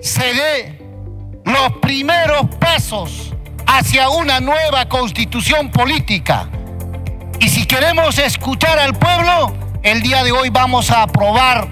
se 0.00 0.34
dé 0.34 0.78
los 1.44 1.78
primeros 1.80 2.46
pasos 2.56 3.32
hacia 3.66 4.08
una 4.08 4.40
nueva 4.40 4.88
constitución 4.88 5.70
política 5.70 6.48
y 7.40 7.48
si 7.48 7.66
queremos 7.66 8.18
escuchar 8.18 8.78
al 8.78 8.94
pueblo, 8.94 9.54
el 9.82 10.02
día 10.02 10.24
de 10.24 10.32
hoy 10.32 10.50
vamos 10.50 10.90
a 10.90 11.02
aprobar 11.02 11.68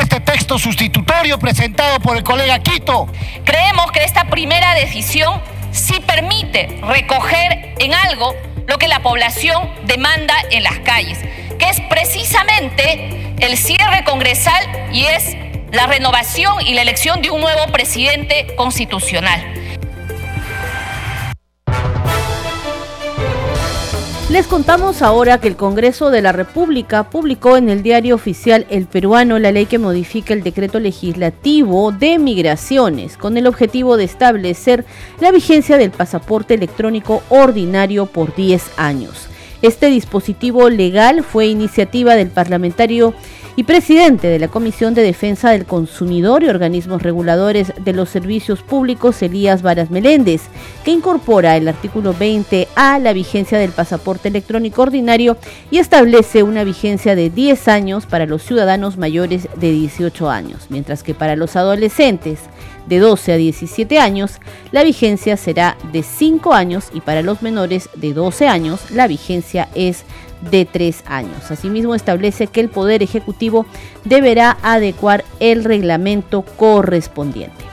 este 0.00 0.20
texto 0.20 0.58
sustitutorio 0.58 1.38
presentado 1.38 2.00
por 2.00 2.16
el 2.16 2.22
colega 2.22 2.58
Quito. 2.60 3.06
Creemos 3.44 3.92
que 3.92 4.04
esta 4.04 4.24
primera 4.24 4.74
decisión 4.74 5.40
sí 5.72 6.00
permite 6.06 6.80
recoger 6.82 7.74
en 7.78 7.94
algo 7.94 8.34
lo 8.66 8.78
que 8.78 8.88
la 8.88 9.00
población 9.00 9.68
demanda 9.84 10.34
en 10.50 10.62
las 10.62 10.78
calles, 10.80 11.18
que 11.58 11.68
es 11.68 11.80
precisamente 11.82 13.34
el 13.40 13.56
cierre 13.56 14.04
congresal 14.04 14.64
y 14.92 15.04
es 15.04 15.36
la 15.72 15.86
renovación 15.86 16.66
y 16.66 16.74
la 16.74 16.82
elección 16.82 17.22
de 17.22 17.30
un 17.30 17.40
nuevo 17.40 17.66
presidente 17.72 18.54
constitucional. 18.56 19.59
Les 24.30 24.46
contamos 24.46 25.02
ahora 25.02 25.40
que 25.40 25.48
el 25.48 25.56
Congreso 25.56 26.10
de 26.10 26.22
la 26.22 26.30
República 26.30 27.10
publicó 27.10 27.56
en 27.56 27.68
el 27.68 27.82
diario 27.82 28.14
oficial 28.14 28.64
El 28.70 28.86
Peruano 28.86 29.40
la 29.40 29.50
ley 29.50 29.66
que 29.66 29.80
modifica 29.80 30.32
el 30.32 30.44
decreto 30.44 30.78
legislativo 30.78 31.90
de 31.90 32.16
migraciones 32.20 33.16
con 33.16 33.36
el 33.36 33.48
objetivo 33.48 33.96
de 33.96 34.04
establecer 34.04 34.84
la 35.18 35.32
vigencia 35.32 35.78
del 35.78 35.90
pasaporte 35.90 36.54
electrónico 36.54 37.24
ordinario 37.28 38.06
por 38.06 38.32
10 38.32 38.78
años. 38.78 39.28
Este 39.62 39.88
dispositivo 39.88 40.70
legal 40.70 41.22
fue 41.22 41.46
iniciativa 41.46 42.14
del 42.14 42.28
parlamentario 42.28 43.12
y 43.56 43.64
presidente 43.64 44.28
de 44.28 44.38
la 44.38 44.48
Comisión 44.48 44.94
de 44.94 45.02
Defensa 45.02 45.50
del 45.50 45.66
Consumidor 45.66 46.42
y 46.42 46.48
Organismos 46.48 47.02
Reguladores 47.02 47.74
de 47.78 47.92
los 47.92 48.08
Servicios 48.08 48.62
Públicos, 48.62 49.20
Elías 49.20 49.60
Varas 49.60 49.90
Meléndez, 49.90 50.42
que 50.82 50.92
incorpora 50.92 51.58
el 51.58 51.68
artículo 51.68 52.14
20 52.14 52.68
a 52.74 52.98
la 52.98 53.12
vigencia 53.12 53.58
del 53.58 53.72
pasaporte 53.72 54.28
electrónico 54.28 54.80
ordinario 54.80 55.36
y 55.70 55.76
establece 55.76 56.42
una 56.42 56.64
vigencia 56.64 57.14
de 57.14 57.28
10 57.28 57.68
años 57.68 58.06
para 58.06 58.24
los 58.24 58.42
ciudadanos 58.42 58.96
mayores 58.96 59.46
de 59.56 59.72
18 59.72 60.30
años, 60.30 60.68
mientras 60.70 61.02
que 61.02 61.12
para 61.12 61.36
los 61.36 61.54
adolescentes 61.56 62.40
de 62.90 62.98
12 62.98 63.32
a 63.32 63.36
17 63.36 63.98
años 63.98 64.32
la 64.72 64.84
vigencia 64.84 65.38
será 65.38 65.78
de 65.92 66.02
5 66.02 66.52
años 66.52 66.90
y 66.92 67.00
para 67.00 67.22
los 67.22 67.40
menores 67.40 67.88
de 67.94 68.12
12 68.12 68.48
años 68.48 68.90
la 68.90 69.06
vigencia 69.06 69.68
es 69.74 70.04
de 70.50 70.64
tres 70.64 71.02
años. 71.06 71.50
Asimismo, 71.50 71.94
establece 71.94 72.46
que 72.46 72.60
el 72.60 72.70
Poder 72.70 73.02
Ejecutivo 73.02 73.66
deberá 74.04 74.56
adecuar 74.62 75.22
el 75.38 75.64
reglamento 75.64 76.42
correspondiente. 76.42 77.64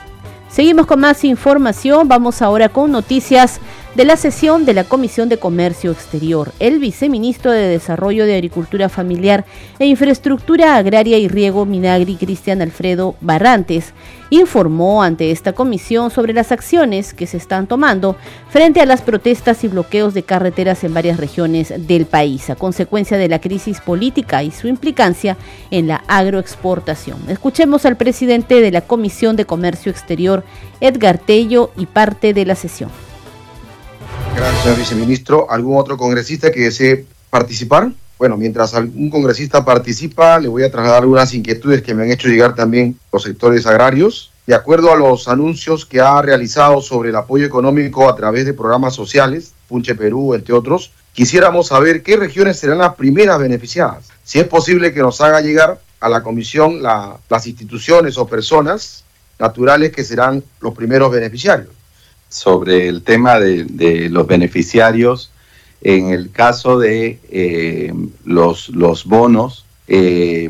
Seguimos 0.50 0.86
con 0.86 1.00
más 1.00 1.24
información, 1.24 2.08
vamos 2.08 2.42
ahora 2.42 2.68
con 2.68 2.90
noticias 2.92 3.60
de 3.98 4.04
la 4.04 4.16
sesión 4.16 4.64
de 4.64 4.74
la 4.74 4.84
Comisión 4.84 5.28
de 5.28 5.38
Comercio 5.38 5.90
Exterior. 5.90 6.52
El 6.60 6.78
viceministro 6.78 7.50
de 7.50 7.66
Desarrollo 7.66 8.26
de 8.26 8.34
Agricultura 8.36 8.88
Familiar 8.88 9.44
e 9.80 9.86
Infraestructura 9.86 10.76
Agraria 10.76 11.18
y 11.18 11.26
Riego 11.26 11.66
Minagri, 11.66 12.14
Cristian 12.14 12.62
Alfredo 12.62 13.16
Barrantes, 13.20 13.94
informó 14.30 15.02
ante 15.02 15.32
esta 15.32 15.52
comisión 15.52 16.12
sobre 16.12 16.32
las 16.32 16.52
acciones 16.52 17.12
que 17.12 17.26
se 17.26 17.38
están 17.38 17.66
tomando 17.66 18.14
frente 18.50 18.80
a 18.80 18.86
las 18.86 19.02
protestas 19.02 19.64
y 19.64 19.68
bloqueos 19.68 20.14
de 20.14 20.22
carreteras 20.22 20.84
en 20.84 20.94
varias 20.94 21.16
regiones 21.16 21.74
del 21.88 22.06
país, 22.06 22.50
a 22.50 22.54
consecuencia 22.54 23.18
de 23.18 23.28
la 23.28 23.40
crisis 23.40 23.80
política 23.80 24.44
y 24.44 24.52
su 24.52 24.68
implicancia 24.68 25.36
en 25.72 25.88
la 25.88 26.04
agroexportación. 26.06 27.18
Escuchemos 27.26 27.84
al 27.84 27.96
presidente 27.96 28.60
de 28.60 28.70
la 28.70 28.82
Comisión 28.82 29.34
de 29.34 29.44
Comercio 29.44 29.90
Exterior, 29.90 30.44
Edgar 30.80 31.18
Tello, 31.18 31.72
y 31.76 31.86
parte 31.86 32.32
de 32.32 32.46
la 32.46 32.54
sesión. 32.54 33.07
Gracias, 34.38 34.62
señor 34.62 34.78
viceministro. 34.78 35.50
¿Algún 35.50 35.76
otro 35.80 35.96
congresista 35.96 36.52
que 36.52 36.60
desee 36.60 37.06
participar? 37.28 37.90
Bueno, 38.18 38.36
mientras 38.36 38.72
algún 38.72 39.10
congresista 39.10 39.64
participa, 39.64 40.38
le 40.38 40.46
voy 40.46 40.62
a 40.62 40.70
trasladar 40.70 41.02
algunas 41.02 41.34
inquietudes 41.34 41.82
que 41.82 41.92
me 41.92 42.04
han 42.04 42.12
hecho 42.12 42.28
llegar 42.28 42.54
también 42.54 42.96
los 43.12 43.24
sectores 43.24 43.66
agrarios. 43.66 44.30
De 44.46 44.54
acuerdo 44.54 44.92
a 44.92 44.96
los 44.96 45.26
anuncios 45.26 45.84
que 45.84 46.00
ha 46.00 46.22
realizado 46.22 46.80
sobre 46.80 47.08
el 47.08 47.16
apoyo 47.16 47.46
económico 47.46 48.08
a 48.08 48.14
través 48.14 48.46
de 48.46 48.54
programas 48.54 48.94
sociales, 48.94 49.54
Punche 49.66 49.96
Perú, 49.96 50.32
entre 50.34 50.54
otros, 50.54 50.92
quisiéramos 51.12 51.66
saber 51.66 52.04
qué 52.04 52.16
regiones 52.16 52.60
serán 52.60 52.78
las 52.78 52.94
primeras 52.94 53.40
beneficiadas. 53.40 54.04
Si 54.22 54.38
es 54.38 54.46
posible 54.46 54.94
que 54.94 55.00
nos 55.00 55.20
haga 55.20 55.40
llegar 55.40 55.80
a 55.98 56.08
la 56.08 56.22
comisión 56.22 56.80
las 56.80 57.46
instituciones 57.48 58.16
o 58.16 58.28
personas 58.28 59.02
naturales 59.36 59.90
que 59.90 60.04
serán 60.04 60.44
los 60.60 60.74
primeros 60.74 61.10
beneficiarios 61.10 61.77
sobre 62.28 62.88
el 62.88 63.02
tema 63.02 63.38
de, 63.38 64.08
los 64.10 64.26
beneficiarios, 64.26 65.30
En 65.80 66.08
el 66.08 66.30
caso 66.32 66.78
de 66.78 67.20
eh, 67.30 67.94
los, 68.24 68.68
los 68.70 69.04
bonos, 69.04 69.64
eh, 69.86 70.48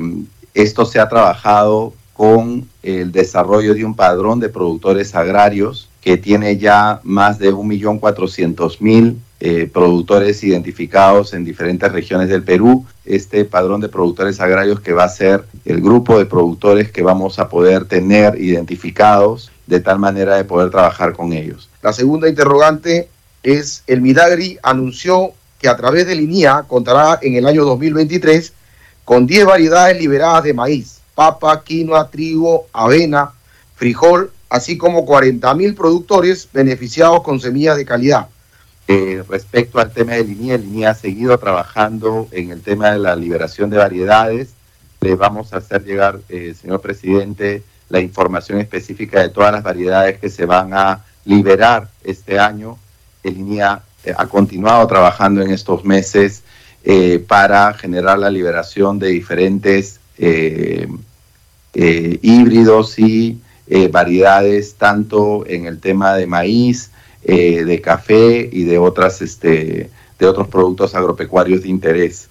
esto 0.54 0.86
se 0.86 0.98
ha 1.00 1.08
trabajado 1.08 1.92
con 2.14 2.66
el 2.82 3.12
desarrollo 3.12 3.74
de 3.74 3.84
un 3.84 3.94
padrón 3.94 4.40
de 4.40 4.48
productores 4.48 5.14
agrarios 5.14 5.88
que 6.00 6.16
tiene 6.16 6.56
ya 6.56 7.00
más 7.04 7.38
de 7.38 7.52
1.400.000 7.52 9.16
eh, 9.40 9.70
productores 9.72 10.42
identificados 10.42 11.32
en 11.32 11.44
diferentes 11.44 11.90
regiones 11.92 12.28
del 12.28 12.42
Perú. 12.42 12.84
Este 13.04 13.44
padrón 13.44 13.80
de 13.80 13.88
productores 13.88 14.40
agrarios 14.40 14.80
que 14.80 14.92
va 14.92 15.04
a 15.04 15.08
ser 15.08 15.44
el 15.64 15.80
grupo 15.80 16.18
de 16.18 16.26
productores 16.26 16.90
que 16.90 17.02
vamos 17.02 17.38
a 17.38 17.48
poder 17.48 17.84
tener 17.84 18.40
identificados 18.40 19.52
de 19.66 19.80
tal 19.80 19.98
manera 19.98 20.36
de 20.36 20.44
poder 20.44 20.70
trabajar 20.70 21.12
con 21.12 21.32
ellos. 21.32 21.68
La 21.82 21.92
segunda 21.92 22.28
interrogante 22.28 23.08
es, 23.42 23.84
el 23.86 24.00
Midagri 24.00 24.58
anunció 24.62 25.32
que 25.60 25.68
a 25.68 25.76
través 25.76 26.06
del 26.06 26.20
INIA 26.20 26.64
contará 26.66 27.18
en 27.22 27.34
el 27.34 27.46
año 27.46 27.64
2023 27.64 28.52
con 29.04 29.26
10 29.26 29.46
variedades 29.46 30.00
liberadas 30.00 30.44
de 30.44 30.54
maíz, 30.54 30.98
papa, 31.14 31.62
quinoa, 31.62 32.10
trigo, 32.10 32.66
avena, 32.72 33.32
frijol, 33.76 34.32
así 34.48 34.76
como 34.76 35.04
40 35.04 35.54
mil 35.54 35.74
productores 35.74 36.48
beneficiados 36.52 37.22
con 37.22 37.40
semillas 37.40 37.76
de 37.76 37.84
calidad. 37.84 38.28
Eh, 38.90 39.22
respecto 39.28 39.78
al 39.78 39.92
tema 39.92 40.14
de 40.14 40.24
línea, 40.24 40.56
línea 40.56 40.92
ha 40.92 40.94
seguido 40.94 41.36
trabajando 41.36 42.26
en 42.32 42.50
el 42.50 42.62
tema 42.62 42.90
de 42.90 42.98
la 42.98 43.14
liberación 43.14 43.68
de 43.68 43.76
variedades. 43.76 44.54
Le 45.02 45.14
vamos 45.14 45.52
a 45.52 45.58
hacer 45.58 45.84
llegar, 45.84 46.20
eh, 46.30 46.54
señor 46.58 46.80
presidente, 46.80 47.62
la 47.90 48.00
información 48.00 48.58
específica 48.60 49.20
de 49.20 49.28
todas 49.28 49.52
las 49.52 49.62
variedades 49.62 50.18
que 50.18 50.30
se 50.30 50.46
van 50.46 50.72
a 50.72 51.04
liberar 51.26 51.90
este 52.02 52.38
año. 52.38 52.78
El 53.22 53.34
línea 53.34 53.82
eh, 54.04 54.14
ha 54.16 54.26
continuado 54.26 54.86
trabajando 54.86 55.42
en 55.42 55.50
estos 55.50 55.84
meses 55.84 56.42
para 57.26 57.74
generar 57.74 58.18
la 58.18 58.30
liberación 58.30 58.98
de 58.98 59.08
diferentes 59.08 60.00
híbridos 61.74 62.98
y 62.98 63.38
variedades, 63.90 64.74
tanto 64.76 65.44
en 65.46 65.66
el 65.66 65.80
tema 65.80 66.14
de 66.14 66.26
maíz, 66.26 66.90
eh, 67.30 67.62
de 67.62 67.80
café 67.82 68.48
y 68.50 68.64
de 68.64 68.78
otras 68.78 69.20
este, 69.20 69.90
de 70.18 70.26
otros 70.26 70.48
productos 70.48 70.94
agropecuarios 70.94 71.62
de 71.62 71.68
interés. 71.68 72.30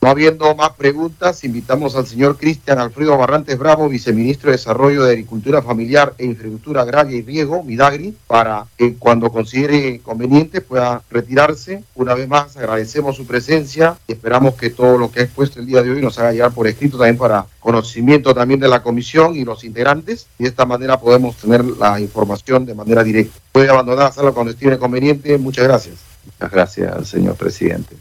No 0.00 0.08
habiendo 0.08 0.54
más 0.54 0.70
preguntas, 0.74 1.42
invitamos 1.42 1.96
al 1.96 2.06
señor 2.06 2.36
Cristian 2.36 2.78
Alfredo 2.78 3.18
Barrantes 3.18 3.58
Bravo, 3.58 3.88
viceministro 3.88 4.50
de 4.50 4.56
Desarrollo 4.56 5.02
de 5.02 5.10
Agricultura 5.10 5.60
Familiar 5.60 6.14
e 6.18 6.24
Infraestructura 6.24 6.82
Agraria 6.82 7.16
y 7.16 7.22
Riego, 7.22 7.64
Midagri, 7.64 8.16
para 8.28 8.66
que 8.76 8.94
cuando 8.94 9.32
considere 9.32 9.98
conveniente 9.98 10.60
pueda 10.60 11.02
retirarse. 11.10 11.82
Una 11.96 12.14
vez 12.14 12.28
más, 12.28 12.56
agradecemos 12.56 13.16
su 13.16 13.26
presencia 13.26 13.98
y 14.06 14.12
esperamos 14.12 14.54
que 14.54 14.70
todo 14.70 14.98
lo 14.98 15.10
que 15.10 15.18
ha 15.18 15.24
expuesto 15.24 15.58
el 15.58 15.66
día 15.66 15.82
de 15.82 15.90
hoy 15.90 16.00
nos 16.00 16.16
haga 16.20 16.30
llegar 16.30 16.52
por 16.52 16.68
escrito 16.68 16.96
también 16.96 17.18
para 17.18 17.46
conocimiento 17.58 18.32
también 18.32 18.60
de 18.60 18.68
la 18.68 18.84
comisión 18.84 19.34
y 19.34 19.44
los 19.44 19.64
integrantes. 19.64 20.28
Y 20.38 20.44
de 20.44 20.50
esta 20.50 20.64
manera 20.64 21.00
podemos 21.00 21.34
tener 21.38 21.64
la 21.64 21.98
información 21.98 22.64
de 22.64 22.74
manera 22.76 23.02
directa. 23.02 23.36
Puede 23.50 23.68
abandonar 23.68 24.04
la 24.04 24.12
sala 24.12 24.30
cuando 24.30 24.52
estime 24.52 24.78
conveniente. 24.78 25.36
Muchas 25.38 25.64
gracias. 25.64 25.96
Muchas 26.24 26.52
gracias, 26.52 27.08
señor 27.08 27.34
presidente. 27.34 27.96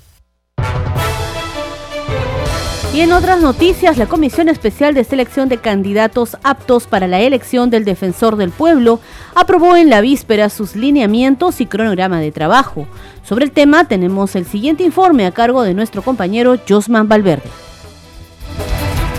Y 2.98 3.02
en 3.02 3.14
otras 3.14 3.40
noticias, 3.40 3.98
la 3.98 4.08
Comisión 4.08 4.50
Especial 4.50 4.96
de 4.96 5.04
Selección 5.04 5.50
de 5.50 5.60
Candidatos 5.60 6.36
Aptos 6.42 6.88
para 6.88 7.06
la 7.06 7.20
elección 7.20 7.70
del 7.70 7.86
Defensor 7.86 8.38
del 8.38 8.50
Pueblo 8.50 9.00
aprobó 9.36 9.76
en 9.76 9.92
la 9.92 10.02
víspera 10.02 10.50
sus 10.50 10.76
lineamientos 10.76 11.62
y 11.62 11.68
cronograma 11.68 12.20
de 12.20 12.32
trabajo. 12.32 12.88
Sobre 13.22 13.46
el 13.46 13.52
tema 13.52 13.88
tenemos 13.88 14.36
el 14.36 14.48
siguiente 14.48 14.84
informe 14.84 15.28
a 15.28 15.32
cargo 15.32 15.62
de 15.62 15.76
nuestro 15.76 16.02
compañero 16.02 16.58
Josman 16.68 17.08
Valverde. 17.08 17.48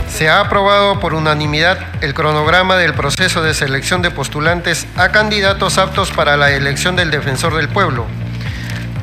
Se 0.09 0.29
ha 0.29 0.41
aprobado 0.41 0.99
por 0.99 1.15
unanimidad 1.15 1.79
el 2.01 2.15
cronograma 2.15 2.75
del 2.79 2.95
proceso 2.95 3.43
de 3.45 3.55
selección 3.55 4.03
de 4.03 4.11
postulantes 4.11 4.89
a 4.97 5.13
candidatos 5.13 5.79
aptos 5.79 6.11
para 6.11 6.37
la 6.37 6.51
elección 6.51 6.97
del 6.97 7.13
Defensor 7.13 7.55
del 7.55 7.69
Pueblo, 7.69 8.07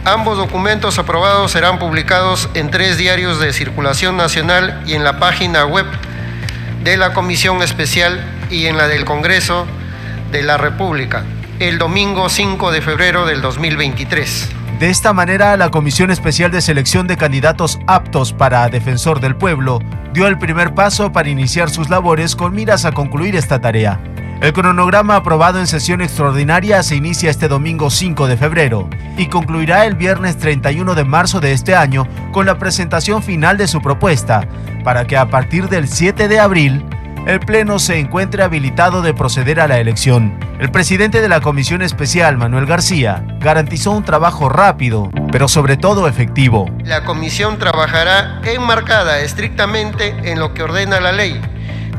Ambos 0.05 0.37
documentos 0.37 0.99
aprobados 0.99 1.51
serán 1.51 1.79
publicados 1.79 2.47
en 2.53 2.69
tres 2.69 2.97
diarios 2.97 3.39
de 3.39 3.51
circulación 3.53 4.15
nacional 4.15 4.83
y 4.85 4.93
en 4.93 5.03
la 5.03 5.17
página 5.17 5.65
web 5.65 5.87
de 6.83 6.95
la 6.95 7.11
Comisión 7.13 7.63
Especial 7.63 8.23
y 8.51 8.67
en 8.67 8.77
la 8.77 8.87
del 8.87 9.03
Congreso 9.03 9.65
de 10.31 10.43
la 10.43 10.57
República 10.57 11.23
el 11.59 11.79
domingo 11.79 12.29
5 12.29 12.71
de 12.71 12.81
febrero 12.81 13.25
del 13.25 13.41
2023. 13.41 14.49
De 14.79 14.89
esta 14.89 15.13
manera, 15.13 15.55
la 15.57 15.71
Comisión 15.71 16.11
Especial 16.11 16.51
de 16.51 16.61
Selección 16.61 17.07
de 17.07 17.17
Candidatos 17.17 17.79
Aptos 17.87 18.33
para 18.33 18.67
Defensor 18.67 19.21
del 19.21 19.35
Pueblo 19.35 19.79
dio 20.13 20.27
el 20.27 20.37
primer 20.37 20.75
paso 20.75 21.13
para 21.13 21.29
iniciar 21.29 21.69
sus 21.69 21.89
labores 21.89 22.35
con 22.35 22.53
miras 22.53 22.83
a 22.85 22.91
concluir 22.91 23.35
esta 23.35 23.59
tarea. 23.59 23.99
El 24.45 24.53
cronograma 24.53 25.15
aprobado 25.15 25.60
en 25.60 25.65
sesión 25.65 26.03
extraordinaria 26.03 26.84
se 26.84 26.95
inicia 26.95 27.31
este 27.31 27.47
domingo 27.47 27.89
5 27.89 28.27
de 28.27 28.38
febrero 28.38 28.88
y 29.17 29.25
concluirá 29.25 29.88
el 29.88 29.95
viernes 29.95 30.38
31 30.38 30.93
de 30.93 31.03
marzo 31.03 31.39
de 31.39 31.51
este 31.51 31.75
año 31.75 32.08
con 32.31 32.45
la 32.45 32.60
presentación 32.60 33.23
final 33.23 33.58
de 33.58 33.65
su 33.65 33.81
propuesta, 33.81 34.47
para 34.84 35.08
que 35.08 35.17
a 35.17 35.31
partir 35.31 35.67
del 35.67 35.88
7 35.88 36.27
de 36.27 36.39
abril 36.39 36.86
el 37.25 37.39
Pleno 37.39 37.79
se 37.79 37.97
encuentre 37.97 38.43
habilitado 38.43 39.01
de 39.01 39.15
proceder 39.15 39.60
a 39.60 39.67
la 39.67 39.79
elección. 39.79 40.38
El 40.60 40.69
presidente 40.69 41.21
de 41.21 41.29
la 41.29 41.41
Comisión 41.41 41.81
Especial, 41.81 42.38
Manuel 42.38 42.67
García, 42.67 43.25
garantizó 43.39 43.93
un 43.93 44.05
trabajo 44.05 44.47
rápido, 44.47 45.10
pero 45.31 45.47
sobre 45.47 45.75
todo 45.75 46.08
efectivo. 46.08 46.69
La 46.84 47.03
comisión 47.03 47.58
trabajará 47.58 48.41
enmarcada 48.43 49.21
estrictamente 49.21 50.15
en 50.31 50.38
lo 50.38 50.53
que 50.53 50.62
ordena 50.62 50.99
la 50.99 51.13
ley 51.13 51.41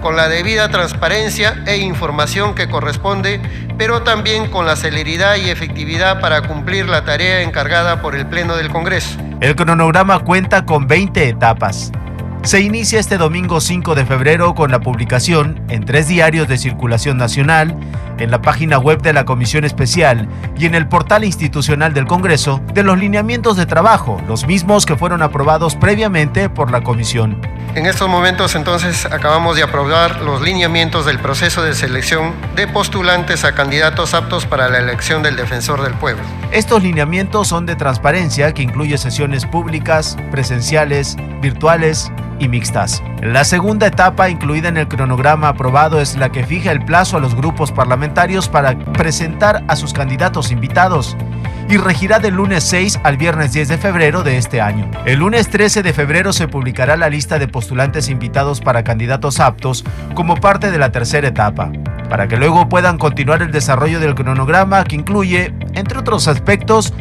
con 0.00 0.16
la 0.16 0.28
debida 0.28 0.68
transparencia 0.68 1.62
e 1.66 1.78
información 1.78 2.54
que 2.54 2.68
corresponde, 2.68 3.40
pero 3.78 4.02
también 4.02 4.50
con 4.50 4.66
la 4.66 4.76
celeridad 4.76 5.36
y 5.36 5.50
efectividad 5.50 6.20
para 6.20 6.42
cumplir 6.42 6.88
la 6.88 7.04
tarea 7.04 7.42
encargada 7.42 8.02
por 8.02 8.14
el 8.14 8.26
Pleno 8.26 8.56
del 8.56 8.70
Congreso. 8.70 9.18
El 9.40 9.54
cronograma 9.54 10.20
cuenta 10.20 10.64
con 10.64 10.86
20 10.86 11.28
etapas. 11.28 11.92
Se 12.42 12.60
inicia 12.60 13.00
este 13.00 13.18
domingo 13.18 13.60
5 13.60 13.94
de 13.96 14.06
febrero 14.06 14.54
con 14.54 14.70
la 14.70 14.78
publicación 14.78 15.60
en 15.68 15.84
tres 15.84 16.06
diarios 16.06 16.46
de 16.46 16.58
circulación 16.58 17.18
nacional, 17.18 17.76
en 18.18 18.30
la 18.30 18.42
página 18.42 18.78
web 18.78 19.02
de 19.02 19.12
la 19.12 19.24
Comisión 19.24 19.64
Especial 19.64 20.28
y 20.58 20.66
en 20.66 20.74
el 20.74 20.88
portal 20.88 21.24
institucional 21.24 21.94
del 21.94 22.06
Congreso 22.06 22.60
de 22.72 22.82
los 22.82 22.98
lineamientos 22.98 23.56
de 23.56 23.66
trabajo, 23.66 24.20
los 24.26 24.46
mismos 24.46 24.86
que 24.86 24.96
fueron 24.96 25.22
aprobados 25.22 25.76
previamente 25.76 26.48
por 26.48 26.70
la 26.70 26.82
Comisión. 26.82 27.40
En 27.74 27.84
estos 27.84 28.08
momentos 28.08 28.54
entonces 28.54 29.04
acabamos 29.04 29.54
de 29.54 29.62
aprobar 29.62 30.22
los 30.22 30.40
lineamientos 30.40 31.04
del 31.04 31.18
proceso 31.18 31.62
de 31.62 31.74
selección 31.74 32.32
de 32.54 32.66
postulantes 32.66 33.44
a 33.44 33.54
candidatos 33.54 34.14
aptos 34.14 34.46
para 34.46 34.70
la 34.70 34.78
elección 34.78 35.22
del 35.22 35.36
defensor 35.36 35.82
del 35.82 35.92
pueblo. 35.92 36.22
Estos 36.52 36.82
lineamientos 36.82 37.48
son 37.48 37.66
de 37.66 37.76
transparencia 37.76 38.54
que 38.54 38.62
incluye 38.62 38.96
sesiones 38.96 39.44
públicas, 39.44 40.16
presenciales, 40.30 41.16
virtuales 41.42 42.10
y 42.38 42.48
mixtas. 42.48 43.02
La 43.22 43.44
segunda 43.44 43.86
etapa 43.86 44.30
incluida 44.30 44.68
en 44.68 44.76
el 44.76 44.88
cronograma 44.88 45.48
aprobado 45.48 46.00
es 46.00 46.16
la 46.16 46.30
que 46.30 46.44
fija 46.44 46.72
el 46.72 46.84
plazo 46.84 47.16
a 47.16 47.20
los 47.20 47.34
grupos 47.34 47.72
parlamentarios 47.72 48.05
para 48.50 48.78
presentar 48.92 49.64
a 49.68 49.76
sus 49.76 49.92
candidatos 49.92 50.50
invitados 50.50 51.16
y 51.68 51.76
regirá 51.76 52.18
del 52.18 52.34
lunes 52.34 52.62
6 52.64 53.00
al 53.02 53.16
viernes 53.16 53.52
10 53.52 53.68
de 53.68 53.78
febrero 53.78 54.22
de 54.22 54.36
este 54.36 54.60
año. 54.60 54.88
El 55.04 55.18
lunes 55.18 55.48
13 55.48 55.82
de 55.82 55.92
febrero 55.92 56.32
se 56.32 56.46
publicará 56.46 56.96
la 56.96 57.08
lista 57.08 57.38
de 57.38 57.48
postulantes 57.48 58.08
invitados 58.08 58.60
para 58.60 58.84
candidatos 58.84 59.40
aptos 59.40 59.84
como 60.14 60.36
parte 60.36 60.70
de 60.70 60.78
la 60.78 60.92
tercera 60.92 61.28
etapa, 61.28 61.72
para 62.08 62.28
que 62.28 62.36
luego 62.36 62.68
puedan 62.68 62.98
continuar 62.98 63.42
el 63.42 63.50
desarrollo 63.50 63.98
del 63.98 64.14
cronograma 64.14 64.84
que 64.84 64.96
incluye, 64.96 65.52
entre 65.74 65.98
otros 65.98 66.28
aspectos, 66.28 66.94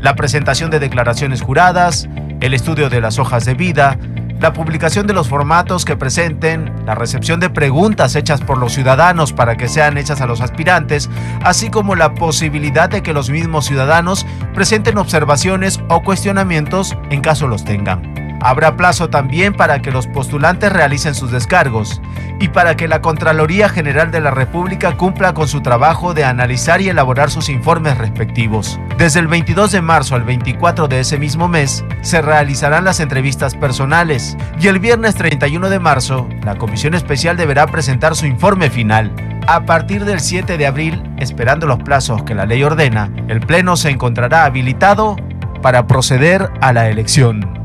la 0.00 0.14
presentación 0.14 0.70
de 0.70 0.78
declaraciones 0.78 1.42
juradas, 1.42 2.08
el 2.40 2.54
estudio 2.54 2.88
de 2.88 3.00
las 3.00 3.18
hojas 3.18 3.44
de 3.44 3.54
vida, 3.54 3.98
la 4.42 4.52
publicación 4.52 5.06
de 5.06 5.14
los 5.14 5.28
formatos 5.28 5.84
que 5.84 5.96
presenten, 5.96 6.72
la 6.84 6.96
recepción 6.96 7.38
de 7.38 7.48
preguntas 7.48 8.16
hechas 8.16 8.40
por 8.40 8.58
los 8.58 8.72
ciudadanos 8.72 9.32
para 9.32 9.56
que 9.56 9.68
sean 9.68 9.96
hechas 9.96 10.20
a 10.20 10.26
los 10.26 10.40
aspirantes, 10.40 11.08
así 11.44 11.70
como 11.70 11.94
la 11.94 12.14
posibilidad 12.14 12.90
de 12.90 13.04
que 13.04 13.12
los 13.12 13.30
mismos 13.30 13.66
ciudadanos 13.66 14.26
presenten 14.52 14.98
observaciones 14.98 15.80
o 15.88 16.02
cuestionamientos 16.02 16.96
en 17.10 17.20
caso 17.20 17.46
los 17.46 17.64
tengan. 17.64 18.21
Habrá 18.44 18.76
plazo 18.76 19.08
también 19.08 19.54
para 19.54 19.80
que 19.80 19.92
los 19.92 20.08
postulantes 20.08 20.72
realicen 20.72 21.14
sus 21.14 21.30
descargos 21.30 22.02
y 22.40 22.48
para 22.48 22.76
que 22.76 22.88
la 22.88 23.00
Contraloría 23.00 23.68
General 23.68 24.10
de 24.10 24.20
la 24.20 24.32
República 24.32 24.96
cumpla 24.96 25.32
con 25.32 25.46
su 25.46 25.60
trabajo 25.60 26.12
de 26.12 26.24
analizar 26.24 26.80
y 26.80 26.88
elaborar 26.88 27.30
sus 27.30 27.48
informes 27.48 27.98
respectivos. 27.98 28.80
Desde 28.98 29.20
el 29.20 29.28
22 29.28 29.70
de 29.70 29.80
marzo 29.80 30.16
al 30.16 30.24
24 30.24 30.88
de 30.88 31.00
ese 31.00 31.18
mismo 31.18 31.46
mes 31.46 31.84
se 32.00 32.20
realizarán 32.20 32.84
las 32.84 32.98
entrevistas 32.98 33.54
personales 33.54 34.36
y 34.60 34.66
el 34.66 34.80
viernes 34.80 35.14
31 35.14 35.70
de 35.70 35.78
marzo 35.78 36.28
la 36.42 36.56
Comisión 36.56 36.94
Especial 36.94 37.36
deberá 37.36 37.68
presentar 37.68 38.16
su 38.16 38.26
informe 38.26 38.70
final. 38.70 39.12
A 39.46 39.64
partir 39.66 40.04
del 40.04 40.18
7 40.18 40.58
de 40.58 40.66
abril, 40.66 41.02
esperando 41.18 41.66
los 41.66 41.78
plazos 41.78 42.24
que 42.24 42.34
la 42.34 42.46
ley 42.46 42.64
ordena, 42.64 43.08
el 43.28 43.40
Pleno 43.40 43.76
se 43.76 43.90
encontrará 43.90 44.44
habilitado 44.44 45.16
para 45.62 45.86
proceder 45.86 46.50
a 46.60 46.72
la 46.72 46.88
elección. 46.88 47.61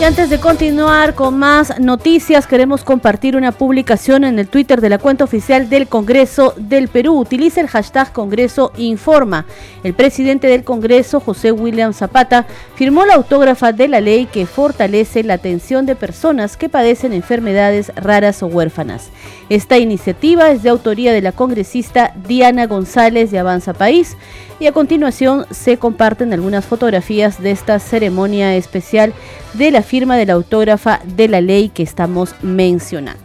Y 0.00 0.02
antes 0.02 0.28
de 0.28 0.40
continuar 0.40 1.14
con 1.14 1.38
más 1.38 1.78
noticias, 1.78 2.48
queremos 2.48 2.82
compartir 2.82 3.36
una 3.36 3.52
publicación 3.52 4.24
en 4.24 4.40
el 4.40 4.48
Twitter 4.48 4.80
de 4.80 4.88
la 4.88 4.98
cuenta 4.98 5.22
oficial 5.22 5.70
del 5.70 5.86
Congreso 5.86 6.52
del 6.56 6.88
Perú. 6.88 7.16
Utiliza 7.16 7.60
el 7.60 7.68
hashtag 7.68 8.12
Congreso 8.12 8.72
Informa. 8.76 9.46
El 9.84 9.94
presidente 9.94 10.48
del 10.48 10.64
Congreso, 10.64 11.20
José 11.20 11.52
William 11.52 11.92
Zapata, 11.92 12.44
firmó 12.74 13.06
la 13.06 13.14
autógrafa 13.14 13.70
de 13.70 13.86
la 13.86 14.00
ley 14.00 14.26
que 14.26 14.46
fortalece 14.46 15.22
la 15.22 15.34
atención 15.34 15.86
de 15.86 15.94
personas 15.94 16.56
que 16.56 16.68
padecen 16.68 17.12
enfermedades 17.12 17.92
raras 17.94 18.42
o 18.42 18.48
huérfanas. 18.48 19.10
Esta 19.48 19.78
iniciativa 19.78 20.50
es 20.50 20.64
de 20.64 20.70
autoría 20.70 21.12
de 21.12 21.22
la 21.22 21.30
congresista 21.30 22.12
Diana 22.26 22.66
González 22.66 23.30
de 23.30 23.38
Avanza 23.38 23.74
País 23.74 24.16
y 24.64 24.66
a 24.66 24.72
continuación 24.72 25.44
se 25.50 25.76
comparten 25.76 26.32
algunas 26.32 26.64
fotografías 26.64 27.42
de 27.42 27.50
esta 27.50 27.78
ceremonia 27.78 28.56
especial 28.56 29.12
de 29.52 29.70
la 29.70 29.82
firma 29.82 30.16
de 30.16 30.24
la 30.24 30.32
autógrafa 30.32 31.00
de 31.04 31.28
la 31.28 31.42
ley 31.42 31.68
que 31.68 31.82
estamos 31.82 32.34
mencionando. 32.40 33.20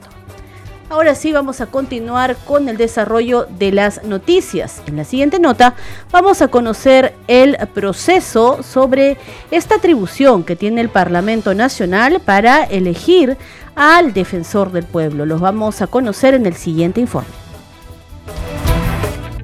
Ahora 0.89 1.15
sí 1.15 1.32
vamos 1.32 1.62
a 1.62 1.67
continuar 1.67 2.36
con 2.43 2.67
el 2.67 2.75
desarrollo 2.75 3.47
de 3.58 3.71
las 3.71 4.04
noticias. 4.04 4.82
En 4.86 4.97
la 4.97 5.06
siguiente 5.06 5.39
nota 5.39 5.75
vamos 6.12 6.41
a 6.41 6.49
conocer 6.49 7.13
el 7.30 7.56
proceso 7.73 8.62
sobre 8.62 9.15
esta 9.49 9.75
atribución 9.75 10.43
que 10.43 10.58
tiene 10.58 10.82
el 10.82 10.89
Parlamento 10.89 11.54
Nacional 11.54 12.19
para 12.19 12.65
elegir 12.65 13.38
al 13.78 14.12
defensor 14.12 14.73
del 14.73 14.84
pueblo. 14.84 15.25
Los 15.25 15.39
vamos 15.39 15.82
a 15.82 15.88
conocer 15.88 16.34
en 16.34 16.45
el 16.45 16.56
siguiente 16.56 16.99
informe. 16.99 17.48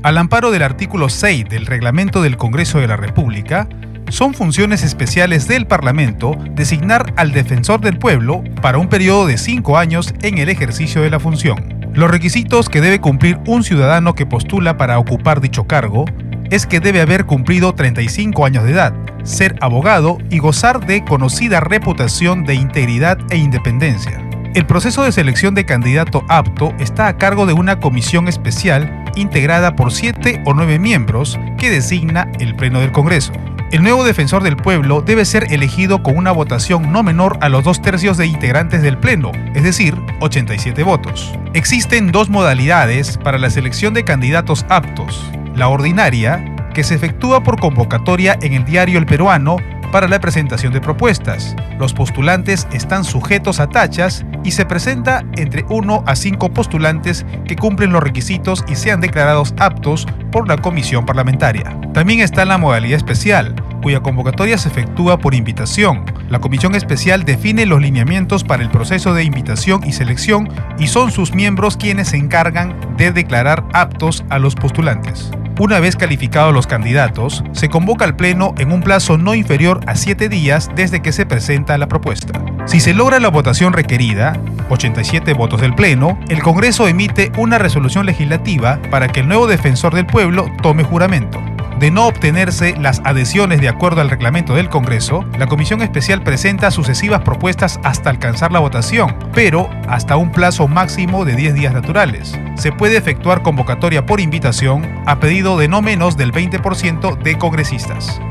Al 0.05 0.19
amparo 0.19 0.51
del 0.51 0.61
artículo 0.61 1.09
6 1.09 1.45
del 1.49 1.65
reglamento 1.65 2.21
del 2.21 2.37
Congreso 2.37 2.77
de 2.77 2.87
la 2.87 2.95
República, 2.95 3.67
son 4.09 4.35
funciones 4.35 4.83
especiales 4.83 5.47
del 5.47 5.65
Parlamento 5.65 6.37
designar 6.51 7.11
al 7.17 7.31
defensor 7.31 7.81
del 7.81 7.97
pueblo 7.97 8.43
para 8.61 8.77
un 8.77 8.87
periodo 8.87 9.25
de 9.25 9.39
cinco 9.39 9.79
años 9.79 10.13
en 10.21 10.37
el 10.37 10.49
ejercicio 10.49 11.01
de 11.01 11.09
la 11.09 11.19
función. 11.19 11.89
Los 11.95 12.11
requisitos 12.11 12.69
que 12.69 12.81
debe 12.81 13.01
cumplir 13.01 13.39
un 13.47 13.63
ciudadano 13.63 14.13
que 14.13 14.27
postula 14.27 14.77
para 14.77 14.99
ocupar 14.99 15.41
dicho 15.41 15.65
cargo 15.65 16.05
es 16.51 16.67
que 16.67 16.79
debe 16.79 17.01
haber 17.01 17.25
cumplido 17.25 17.73
35 17.73 18.45
años 18.45 18.63
de 18.63 18.73
edad, 18.73 18.93
ser 19.23 19.55
abogado 19.59 20.19
y 20.29 20.37
gozar 20.37 20.85
de 20.85 21.03
conocida 21.03 21.61
reputación 21.61 22.43
de 22.43 22.53
integridad 22.53 23.17
e 23.31 23.37
independencia. 23.37 24.21
El 24.55 24.65
proceso 24.65 25.03
de 25.03 25.11
selección 25.11 25.53
de 25.53 25.65
candidato 25.65 26.23
apto 26.29 26.73
está 26.79 27.09
a 27.09 27.17
cargo 27.17 27.45
de 27.45 27.51
una 27.51 27.81
comisión 27.81 28.29
especial 28.29 29.03
integrada 29.17 29.75
por 29.75 29.91
siete 29.91 30.41
o 30.45 30.53
nueve 30.53 30.79
miembros 30.79 31.37
que 31.57 31.69
designa 31.69 32.31
el 32.39 32.55
Pleno 32.55 32.79
del 32.79 32.93
Congreso. 32.93 33.33
El 33.73 33.83
nuevo 33.83 34.05
defensor 34.05 34.43
del 34.43 34.55
pueblo 34.55 35.01
debe 35.01 35.25
ser 35.25 35.51
elegido 35.51 36.01
con 36.01 36.15
una 36.15 36.31
votación 36.31 36.93
no 36.93 37.03
menor 37.03 37.37
a 37.41 37.49
los 37.49 37.65
dos 37.65 37.81
tercios 37.81 38.15
de 38.15 38.27
integrantes 38.27 38.81
del 38.81 38.97
Pleno, 38.97 39.33
es 39.53 39.63
decir, 39.63 40.01
87 40.21 40.83
votos. 40.83 41.37
Existen 41.53 42.13
dos 42.13 42.29
modalidades 42.29 43.17
para 43.17 43.37
la 43.37 43.49
selección 43.49 43.93
de 43.93 44.05
candidatos 44.05 44.65
aptos. 44.69 45.29
La 45.53 45.67
ordinaria, 45.67 46.55
que 46.73 46.85
se 46.85 46.95
efectúa 46.95 47.43
por 47.43 47.59
convocatoria 47.59 48.37
en 48.41 48.53
el 48.53 48.63
diario 48.63 48.99
El 48.99 49.05
Peruano 49.05 49.57
para 49.95 50.09
la 50.09 50.19
presentación 50.19 50.73
de 50.73 50.81
propuestas. 50.81 51.55
Los 51.79 51.93
postulantes 51.93 52.67
están 52.73 53.05
sujetos 53.05 53.61
a 53.61 53.69
tachas 53.69 54.25
y 54.43 54.51
se 54.51 54.65
presenta 54.65 55.23
entre 55.37 55.63
1 55.69 56.03
a 56.05 56.15
5 56.17 56.49
postulantes 56.53 57.25
que 57.47 57.55
cumplen 57.55 57.93
los 57.93 58.03
requisitos 58.03 58.65
y 58.67 58.75
sean 58.75 58.99
declarados 58.99 59.55
aptos 59.57 60.05
por 60.33 60.49
la 60.49 60.57
comisión 60.57 61.05
parlamentaria. 61.05 61.79
También 61.93 62.19
está 62.19 62.43
la 62.43 62.57
modalidad 62.57 62.97
especial, 62.97 63.55
cuya 63.81 64.01
convocatoria 64.01 64.57
se 64.57 64.67
efectúa 64.67 65.17
por 65.17 65.33
invitación. 65.33 66.03
La 66.29 66.39
comisión 66.39 66.75
especial 66.75 67.23
define 67.23 67.65
los 67.65 67.79
lineamientos 67.79 68.43
para 68.43 68.63
el 68.63 68.69
proceso 68.69 69.13
de 69.13 69.23
invitación 69.23 69.81
y 69.87 69.93
selección 69.93 70.49
y 70.77 70.87
son 70.87 71.09
sus 71.09 71.33
miembros 71.33 71.77
quienes 71.77 72.09
se 72.09 72.17
encargan 72.17 72.97
de 72.97 73.13
declarar 73.13 73.63
aptos 73.71 74.25
a 74.29 74.39
los 74.39 74.55
postulantes. 74.55 75.31
Una 75.57 75.79
vez 75.79 75.95
calificados 75.95 76.53
los 76.53 76.67
candidatos, 76.67 77.41
se 77.53 77.69
convoca 77.69 78.03
al 78.03 78.17
Pleno 78.17 78.53
en 78.57 78.73
un 78.73 78.81
plazo 78.81 79.17
no 79.17 79.33
inferior 79.33 79.79
a 79.87 79.95
siete 79.95 80.27
días 80.27 80.69
desde 80.75 81.01
que 81.01 81.13
se 81.13 81.25
presenta 81.25 81.77
la 81.77 81.87
propuesta. 81.87 82.43
Si 82.65 82.81
se 82.81 82.93
logra 82.93 83.21
la 83.21 83.29
votación 83.29 83.71
requerida, 83.71 84.37
87 84.69 85.33
votos 85.33 85.61
del 85.61 85.73
Pleno, 85.73 86.19
el 86.27 86.43
Congreso 86.43 86.89
emite 86.89 87.31
una 87.37 87.57
resolución 87.57 88.05
legislativa 88.05 88.81
para 88.91 89.07
que 89.07 89.21
el 89.21 89.29
nuevo 89.29 89.47
defensor 89.47 89.95
del 89.95 90.05
pueblo 90.05 90.51
tome 90.61 90.83
juramento. 90.83 91.41
De 91.79 91.91
no 91.91 92.07
obtenerse 92.07 92.73
las 92.79 93.01
adhesiones 93.03 93.59
de 93.59 93.67
acuerdo 93.67 93.99
al 93.99 94.09
reglamento 94.09 94.55
del 94.55 94.69
Congreso, 94.69 95.25
la 95.37 95.47
Comisión 95.47 95.81
Especial 95.81 96.23
presenta 96.23 96.71
sucesivas 96.71 97.21
propuestas 97.21 97.81
hasta 97.83 98.09
alcanzar 98.09 98.53
la 98.53 98.59
votación, 98.59 99.13
pero 99.33 99.69
hasta 99.89 100.15
un 100.15 100.31
plazo 100.31 100.69
máximo 100.69 101.25
de 101.25 101.35
10 101.35 101.53
días 101.53 101.73
naturales. 101.73 102.39
Se 102.55 102.71
puede 102.71 102.95
efectuar 102.95 103.41
convocatoria 103.41 104.05
por 104.05 104.21
invitación 104.21 104.89
a 105.05 105.19
pedido 105.19 105.57
de 105.57 105.67
no 105.67 105.81
menos 105.81 106.15
del 106.15 106.31
20% 106.31 107.17
de 107.21 107.37
congresistas. 107.37 108.21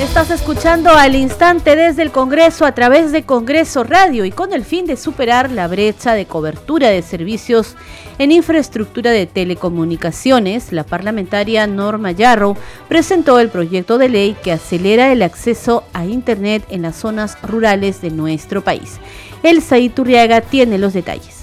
Estás 0.00 0.30
escuchando 0.30 0.90
al 0.90 1.14
instante 1.14 1.74
desde 1.74 2.02
el 2.02 2.12
Congreso 2.12 2.66
a 2.66 2.72
través 2.72 3.12
de 3.12 3.22
Congreso 3.22 3.82
Radio 3.82 4.26
y 4.26 4.30
con 4.30 4.52
el 4.52 4.62
fin 4.62 4.84
de 4.84 4.98
superar 4.98 5.50
la 5.50 5.68
brecha 5.68 6.12
de 6.12 6.26
cobertura 6.26 6.90
de 6.90 7.00
servicios 7.00 7.76
en 8.18 8.30
infraestructura 8.30 9.10
de 9.10 9.24
telecomunicaciones, 9.24 10.70
la 10.70 10.84
parlamentaria 10.84 11.66
Norma 11.66 12.12
Yarro 12.12 12.58
presentó 12.88 13.40
el 13.40 13.48
proyecto 13.48 13.96
de 13.96 14.10
ley 14.10 14.36
que 14.42 14.52
acelera 14.52 15.10
el 15.12 15.22
acceso 15.22 15.82
a 15.94 16.04
Internet 16.04 16.66
en 16.68 16.82
las 16.82 16.96
zonas 16.96 17.38
rurales 17.42 18.02
de 18.02 18.10
nuestro 18.10 18.62
país. 18.62 18.98
Elsa 19.42 19.78
Iturriaga 19.78 20.42
tiene 20.42 20.76
los 20.76 20.92
detalles. 20.92 21.35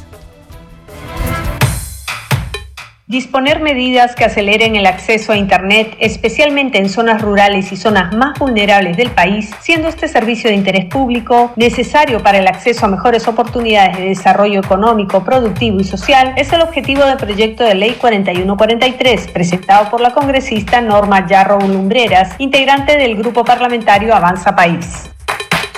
Disponer 3.13 3.59
medidas 3.59 4.15
que 4.15 4.25
aceleren 4.25 4.75
el 4.75 4.87
acceso 4.87 5.33
a 5.33 5.37
Internet, 5.37 5.95
especialmente 5.99 6.79
en 6.79 6.89
zonas 6.89 7.21
rurales 7.21 7.71
y 7.71 7.77
zonas 7.77 8.11
más 8.11 8.39
vulnerables 8.39 8.97
del 8.97 9.11
país, 9.11 9.51
siendo 9.61 9.87
este 9.87 10.07
servicio 10.07 10.49
de 10.49 10.55
interés 10.55 10.85
público 10.85 11.53
necesario 11.55 12.23
para 12.23 12.39
el 12.39 12.47
acceso 12.47 12.87
a 12.87 12.89
mejores 12.89 13.27
oportunidades 13.27 13.99
de 13.99 14.05
desarrollo 14.05 14.61
económico, 14.61 15.23
productivo 15.23 15.79
y 15.79 15.83
social, 15.83 16.33
es 16.37 16.51
el 16.53 16.61
objetivo 16.61 17.05
del 17.05 17.17
proyecto 17.17 17.63
de 17.63 17.75
ley 17.75 17.91
4143, 18.01 19.27
presentado 19.27 19.91
por 19.91 20.01
la 20.01 20.09
congresista 20.09 20.81
Norma 20.81 21.27
Yarro 21.27 21.59
Lumbreras, 21.59 22.33
integrante 22.39 22.97
del 22.97 23.15
grupo 23.15 23.45
parlamentario 23.45 24.15
Avanza 24.15 24.55
País. 24.55 25.12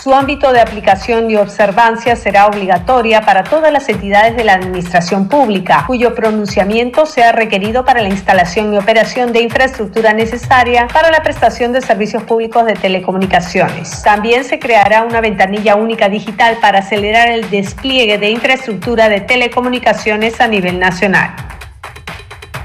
Su 0.05 0.13
ámbito 0.13 0.53
de 0.53 0.61
aplicación 0.61 1.31
y 1.31 1.35
observancia 1.35 2.15
será 2.15 2.45
obligatoria 2.45 3.21
para 3.21 3.43
todas 3.43 3.73
las 3.73 3.89
entidades 3.89 4.37
de 4.37 4.43
la 4.43 4.53
administración 4.53 5.27
pública, 5.27 5.83
cuyo 5.87 6.13
pronunciamiento 6.13 7.07
sea 7.07 7.31
requerido 7.31 7.83
para 7.83 8.03
la 8.03 8.09
instalación 8.09 8.71
y 8.71 8.77
operación 8.77 9.33
de 9.33 9.41
infraestructura 9.41 10.13
necesaria 10.13 10.85
para 10.93 11.09
la 11.09 11.23
prestación 11.23 11.73
de 11.73 11.81
servicios 11.81 12.21
públicos 12.21 12.65
de 12.65 12.73
telecomunicaciones. 12.73 14.03
También 14.03 14.43
se 14.43 14.59
creará 14.59 15.01
una 15.01 15.21
ventanilla 15.21 15.75
única 15.75 16.07
digital 16.07 16.59
para 16.61 16.81
acelerar 16.81 17.29
el 17.29 17.49
despliegue 17.49 18.19
de 18.19 18.29
infraestructura 18.29 19.09
de 19.09 19.21
telecomunicaciones 19.21 20.39
a 20.39 20.47
nivel 20.47 20.77
nacional. 20.77 21.33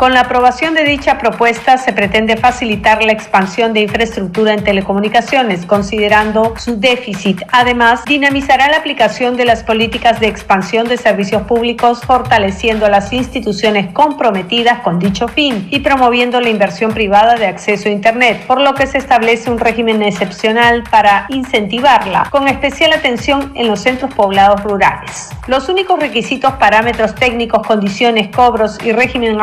Con 0.00 0.14
la 0.14 0.20
aprobación 0.20 0.72
de 0.72 0.84
dicha 0.84 1.18
propuesta 1.18 1.76
se 1.76 1.92
pretende 1.92 2.38
facilitar 2.38 3.04
la 3.04 3.12
expansión 3.12 3.74
de 3.74 3.80
infraestructura 3.80 4.54
en 4.54 4.64
telecomunicaciones, 4.64 5.66
considerando 5.66 6.54
su 6.56 6.80
déficit. 6.80 7.42
Además, 7.52 8.06
dinamizará 8.06 8.70
la 8.70 8.78
aplicación 8.78 9.36
de 9.36 9.44
las 9.44 9.62
políticas 9.62 10.18
de 10.18 10.26
expansión 10.26 10.88
de 10.88 10.96
servicios 10.96 11.42
públicos, 11.42 12.00
fortaleciendo 12.00 12.88
las 12.88 13.12
instituciones 13.12 13.92
comprometidas 13.92 14.78
con 14.78 14.98
dicho 14.98 15.28
fin 15.28 15.68
y 15.70 15.80
promoviendo 15.80 16.40
la 16.40 16.48
inversión 16.48 16.94
privada 16.94 17.34
de 17.34 17.48
acceso 17.48 17.90
a 17.90 17.92
Internet, 17.92 18.46
por 18.46 18.58
lo 18.58 18.72
que 18.72 18.86
se 18.86 18.96
establece 18.96 19.50
un 19.50 19.58
régimen 19.58 20.02
excepcional 20.02 20.82
para 20.90 21.26
incentivarla, 21.28 22.26
con 22.30 22.48
especial 22.48 22.94
atención 22.94 23.52
en 23.54 23.68
los 23.68 23.80
centros 23.80 24.14
poblados 24.14 24.62
rurales. 24.62 25.28
Los 25.46 25.68
únicos 25.68 26.00
requisitos, 26.00 26.54
parámetros 26.54 27.14
técnicos, 27.16 27.66
condiciones, 27.66 28.28
cobros 28.34 28.78
y 28.82 28.92
régimen 28.92 29.36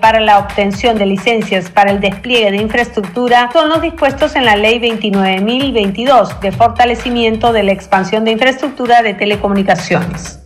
para 0.00 0.20
la 0.20 0.38
obtención 0.38 0.96
de 0.96 1.06
licencias 1.06 1.68
para 1.68 1.90
el 1.90 2.00
despliegue 2.00 2.52
de 2.52 2.58
infraestructura 2.58 3.50
son 3.52 3.68
los 3.68 3.82
dispuestos 3.82 4.36
en 4.36 4.44
la 4.44 4.54
Ley 4.54 4.78
29.022 4.78 6.38
de 6.38 6.52
fortalecimiento 6.52 7.52
de 7.52 7.64
la 7.64 7.72
expansión 7.72 8.24
de 8.24 8.30
infraestructura 8.30 9.02
de 9.02 9.14
telecomunicaciones. 9.14 10.38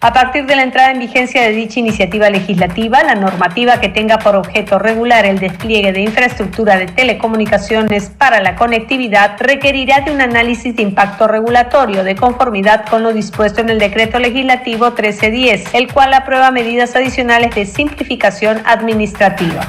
A 0.00 0.12
partir 0.12 0.46
de 0.46 0.54
la 0.54 0.62
entrada 0.62 0.92
en 0.92 1.00
vigencia 1.00 1.42
de 1.42 1.50
dicha 1.50 1.80
iniciativa 1.80 2.30
legislativa, 2.30 3.02
la 3.02 3.16
normativa 3.16 3.80
que 3.80 3.88
tenga 3.88 4.20
por 4.20 4.36
objeto 4.36 4.78
regular 4.78 5.26
el 5.26 5.40
despliegue 5.40 5.90
de 5.90 6.02
infraestructura 6.02 6.76
de 6.76 6.86
telecomunicaciones 6.86 8.10
para 8.16 8.40
la 8.40 8.54
conectividad 8.54 9.36
requerirá 9.40 10.02
de 10.02 10.12
un 10.12 10.20
análisis 10.20 10.76
de 10.76 10.82
impacto 10.82 11.26
regulatorio 11.26 12.04
de 12.04 12.14
conformidad 12.14 12.86
con 12.86 13.02
lo 13.02 13.12
dispuesto 13.12 13.60
en 13.60 13.70
el 13.70 13.80
decreto 13.80 14.20
legislativo 14.20 14.86
1310, 14.86 15.74
el 15.74 15.92
cual 15.92 16.14
aprueba 16.14 16.52
medidas 16.52 16.94
adicionales 16.94 17.52
de 17.56 17.66
simplificación 17.66 18.62
administrativa. 18.66 19.66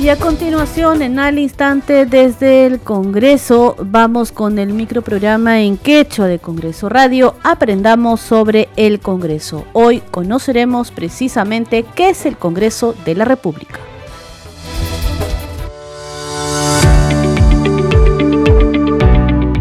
Y 0.00 0.08
a 0.08 0.16
continuación, 0.16 1.02
en 1.02 1.18
al 1.18 1.38
instante 1.38 2.06
desde 2.06 2.64
el 2.64 2.80
Congreso, 2.80 3.76
vamos 3.78 4.32
con 4.32 4.58
el 4.58 4.72
microprograma 4.72 5.60
en 5.60 5.76
quechua 5.76 6.26
de 6.26 6.38
Congreso 6.38 6.88
Radio. 6.88 7.34
Aprendamos 7.42 8.22
sobre 8.22 8.70
el 8.76 9.00
Congreso. 9.00 9.66
Hoy 9.74 10.02
conoceremos 10.10 10.90
precisamente 10.90 11.84
qué 11.94 12.08
es 12.08 12.24
el 12.24 12.38
Congreso 12.38 12.94
de 13.04 13.14
la 13.14 13.26
República. 13.26 13.78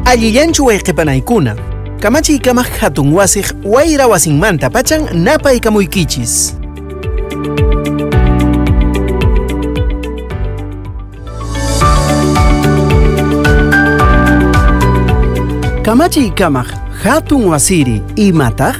Allillanchu 0.06 0.67
wayqipanaykuna. 0.67 1.58
Kamachi 1.99 2.39
kamaq 2.39 2.82
hatun 2.82 3.12
wasiq 3.12 3.56
wayra 3.65 4.08
wasinmanta 4.08 4.69
pachan 4.69 5.06
napay 5.21 5.60
kamuykichis. 5.60 6.56
Kamachi 15.89 16.30
kamaq 16.30 16.69
hatun 17.02 17.49
wasiri 17.49 17.97
imataq? 18.15 18.78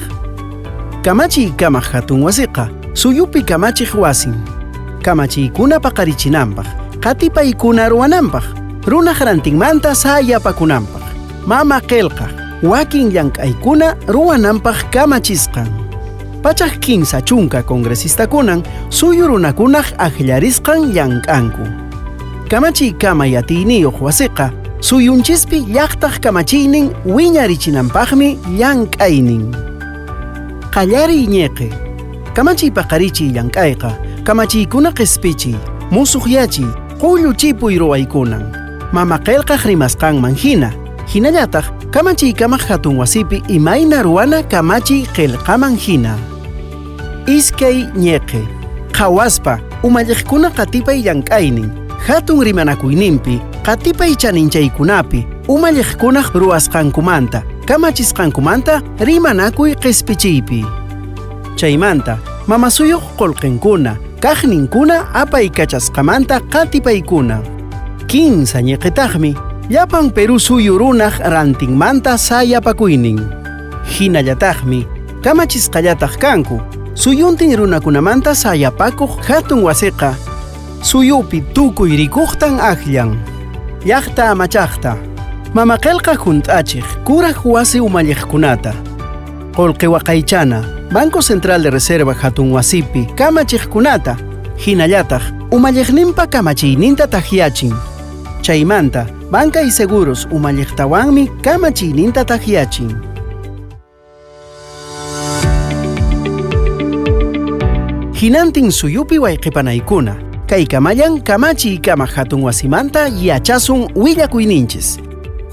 Kamachi 1.02 1.50
kamaq 1.58 1.90
hatun 1.90 2.22
wasiqa 2.22 2.70
suyupi 2.94 3.42
kamachij 3.42 3.98
wasin. 3.98 4.38
Kamachiykuna 5.02 5.80
paqarichinanpaq, 5.80 6.68
qatipaykuna 7.02 7.90
ruwananpaq, 7.90 8.46
runaq 8.86 9.26
rantinmanta 9.26 9.96
sayapakunanpaq, 9.96 11.02
mama 11.50 11.82
qelqaq, 11.82 12.62
wakin 12.62 13.10
llank'aykuna 13.10 13.96
ruwananpaq 14.08 14.94
kamachisqan. 14.94 15.66
Pachaq 16.44 16.78
kimsa 16.80 17.22
chunka 17.26 17.64
kongresista-kunan 17.64 18.62
suyu 18.90 19.28
runakunaq 19.28 19.98
aklarisqan 19.98 20.94
llank'anku. 20.94 21.66
Kamachiy 22.50 22.94
kama 22.94 23.26
yatiyniyuq 23.26 23.98
wasiqa 23.98 24.54
suyunchispi 24.82 25.60
llaqtaq 25.76 26.20
kamachiynin 26.24 26.92
wiñarichinanpaqmi 27.06 28.38
llank'aynin. 28.60 29.44
Qallari 30.74 31.28
ñeqe, 31.28 31.68
kamachiy 32.36 32.72
paqarichiy 32.72 33.30
llank'ayqa, 33.36 33.92
kamachiykuna 34.24 34.92
q'ispichiy, 34.98 35.56
musuqyachiy, 35.92 36.70
qullu 37.02 37.34
chipuy 37.36 37.76
ruwaykunan. 37.78 38.44
Mama 38.94 39.18
qelqaq 39.20 39.68
rimasqanman 39.68 40.36
hina, 40.36 40.72
hinallataq 41.14 41.66
kamachiykamaq 41.92 42.64
hatun 42.70 42.98
wasipi 42.98 43.44
imayna 43.48 44.02
ruwana 44.04 44.44
kamachiy 44.44 45.04
qelqaman 45.16 45.76
hina. 45.76 46.16
Iskay 47.28 47.84
ñeqe, 48.00 48.42
qhawaspa 48.96 49.60
umalliqkuna 49.84 50.50
qatipay 50.56 51.04
llank'aynin, 51.04 51.70
hatun 52.08 52.42
rimanakuyninpi 52.48 53.42
qatipay 53.66 54.16
chaninchaykunapi 54.16 55.28
umalliqkunaq 55.48 56.34
ruwasqankumanta 56.42 57.44
kamachisqankumanta 57.68 58.82
rimanakuy 59.00 59.76
q'ispichiypi 59.82 60.66
chaymanta 61.60 62.18
mamasuyuq 62.48 63.04
qullqinkuna 63.20 64.10
kaqninkuna 64.20 65.14
apay 65.14 65.50
kachasqamanta 65.50 66.40
qatipaykuna. 66.52 67.40
Kinsa 68.08 68.60
ñiqitaqmi 68.62 69.36
llapan 69.70 70.12
Perú 70.12 70.40
suyu 70.40 70.78
runaq 70.78 71.20
rantinmanta 71.24 72.18
sayapakuynin 72.18 73.20
hinallataqmi 73.94 74.88
kamachisqallataq 75.24 76.18
kanku 76.20 76.60
suyuntin 76.96 77.56
runakunamanta 77.56 78.36
sayapakuq 78.36 79.24
hatun 79.28 79.64
wasiqa. 79.64 80.16
Suyupi 80.82 81.44
tukuy 81.54 81.96
rikuqtan 81.96 82.60
aqllan 82.60 83.20
llaqta 83.86 84.32
amachaqta 84.32 84.98
mamaqelqa 85.54 86.14
junt'achiq 86.24 86.86
kuraq 87.08 87.46
wasi 87.46 87.80
umalliqkunata. 87.80 88.74
Qullqi 89.56 89.88
waqaychana 89.88 90.60
Banco 90.92 91.22
Central 91.22 91.64
de 91.64 91.70
Reserva 91.70 92.14
hatun 92.14 92.52
wasipi 92.52 93.08
kamachiqkunata 93.16 94.18
hinallataq 94.66 95.24
umalliqninpa 95.52 96.28
kamachiyninta 96.28 97.08
tahyachin 97.08 97.74
chaymanta 98.42 99.06
banca 99.32 99.62
y 99.62 99.72
seguros 99.72 100.28
umalliqtawanmi 100.32 101.30
kamachiyninta 101.42 102.26
tahyachin 102.26 102.96
hinantin 108.22 108.72
suyupi 108.72 109.20
wayqipanaykuna 109.20 110.29
kay 110.50 110.66
kamayan 110.66 111.22
kamachiy 111.22 111.78
kama 111.78 112.06
hatun 112.10 112.42
wasimanta 112.42 113.06
yachasun 113.08 113.86
willakuyninchis 113.96 114.98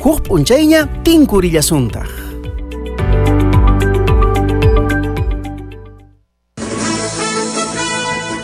huk 0.01 0.25
p'unchayña 0.25 0.89
tinkurillasuntaq 1.05 2.09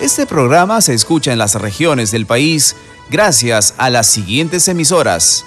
Este 0.03 0.27
programa 0.27 0.83
se 0.83 0.93
escucha 0.93 1.33
en 1.33 1.39
las 1.39 1.55
regiones 1.55 2.11
del 2.11 2.27
país 2.27 2.77
gracias 3.09 3.73
a 3.79 3.89
las 3.89 4.09
siguientes 4.09 4.69
emisoras. 4.69 5.47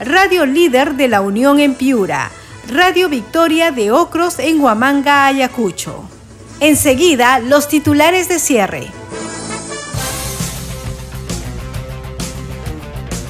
Radio 0.00 0.44
Líder 0.44 0.94
de 0.94 1.06
la 1.06 1.20
Unión 1.20 1.60
en 1.60 1.74
Piura, 1.74 2.30
Radio 2.68 3.08
Victoria 3.08 3.70
de 3.70 3.92
Ocros 3.92 4.40
en 4.40 4.60
Huamanga, 4.60 5.26
Ayacucho. 5.26 6.02
Enseguida, 6.58 7.38
los 7.38 7.68
titulares 7.68 8.28
de 8.28 8.40
cierre. 8.40 8.88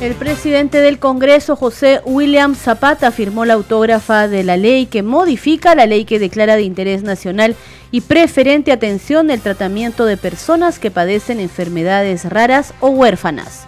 El 0.01 0.15
presidente 0.15 0.81
del 0.81 0.99
Congreso, 0.99 1.55
José 1.55 2.01
William 2.07 2.55
Zapata, 2.55 3.11
firmó 3.11 3.45
la 3.45 3.55
autógrafa 3.55 4.27
de 4.27 4.43
la 4.43 4.57
ley 4.57 4.87
que 4.87 5.03
modifica 5.03 5.75
la 5.75 5.85
ley 5.85 6.07
que 6.07 6.19
declara 6.19 6.57
de 6.57 6.63
interés 6.63 7.03
nacional 7.03 7.57
y 7.91 8.01
preferente 8.01 8.73
atención 8.73 9.31
el 9.31 9.41
tratamiento 9.41 10.07
de 10.07 10.17
personas 10.17 10.79
que 10.79 10.91
padecen 10.91 11.41
enfermedades 11.41 12.25
raras 12.25 12.73
o 12.81 12.89
huérfanas. 12.89 13.67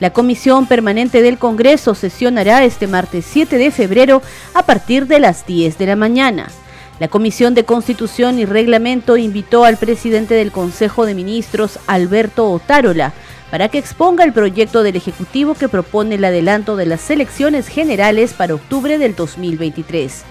La 0.00 0.10
Comisión 0.10 0.66
Permanente 0.66 1.22
del 1.22 1.38
Congreso 1.38 1.96
sesionará 1.96 2.62
este 2.64 2.86
martes 2.86 3.26
7 3.28 3.58
de 3.58 3.72
febrero 3.72 4.22
a 4.54 4.62
partir 4.62 5.08
de 5.08 5.18
las 5.18 5.44
10 5.44 5.76
de 5.76 5.86
la 5.86 5.96
mañana. 5.96 6.48
La 7.00 7.08
Comisión 7.08 7.54
de 7.54 7.64
Constitución 7.64 8.38
y 8.38 8.44
Reglamento 8.44 9.16
invitó 9.16 9.64
al 9.64 9.76
presidente 9.76 10.34
del 10.34 10.52
Consejo 10.52 11.04
de 11.04 11.14
Ministros, 11.14 11.80
Alberto 11.88 12.48
Otárola, 12.48 13.12
para 13.50 13.68
que 13.68 13.78
exponga 13.78 14.22
el 14.22 14.32
proyecto 14.32 14.84
del 14.84 14.94
Ejecutivo 14.94 15.54
que 15.54 15.68
propone 15.68 16.14
el 16.14 16.24
adelanto 16.24 16.76
de 16.76 16.86
las 16.86 17.10
elecciones 17.10 17.66
generales 17.66 18.34
para 18.34 18.54
octubre 18.54 18.98
del 18.98 19.16
2023. 19.16 20.24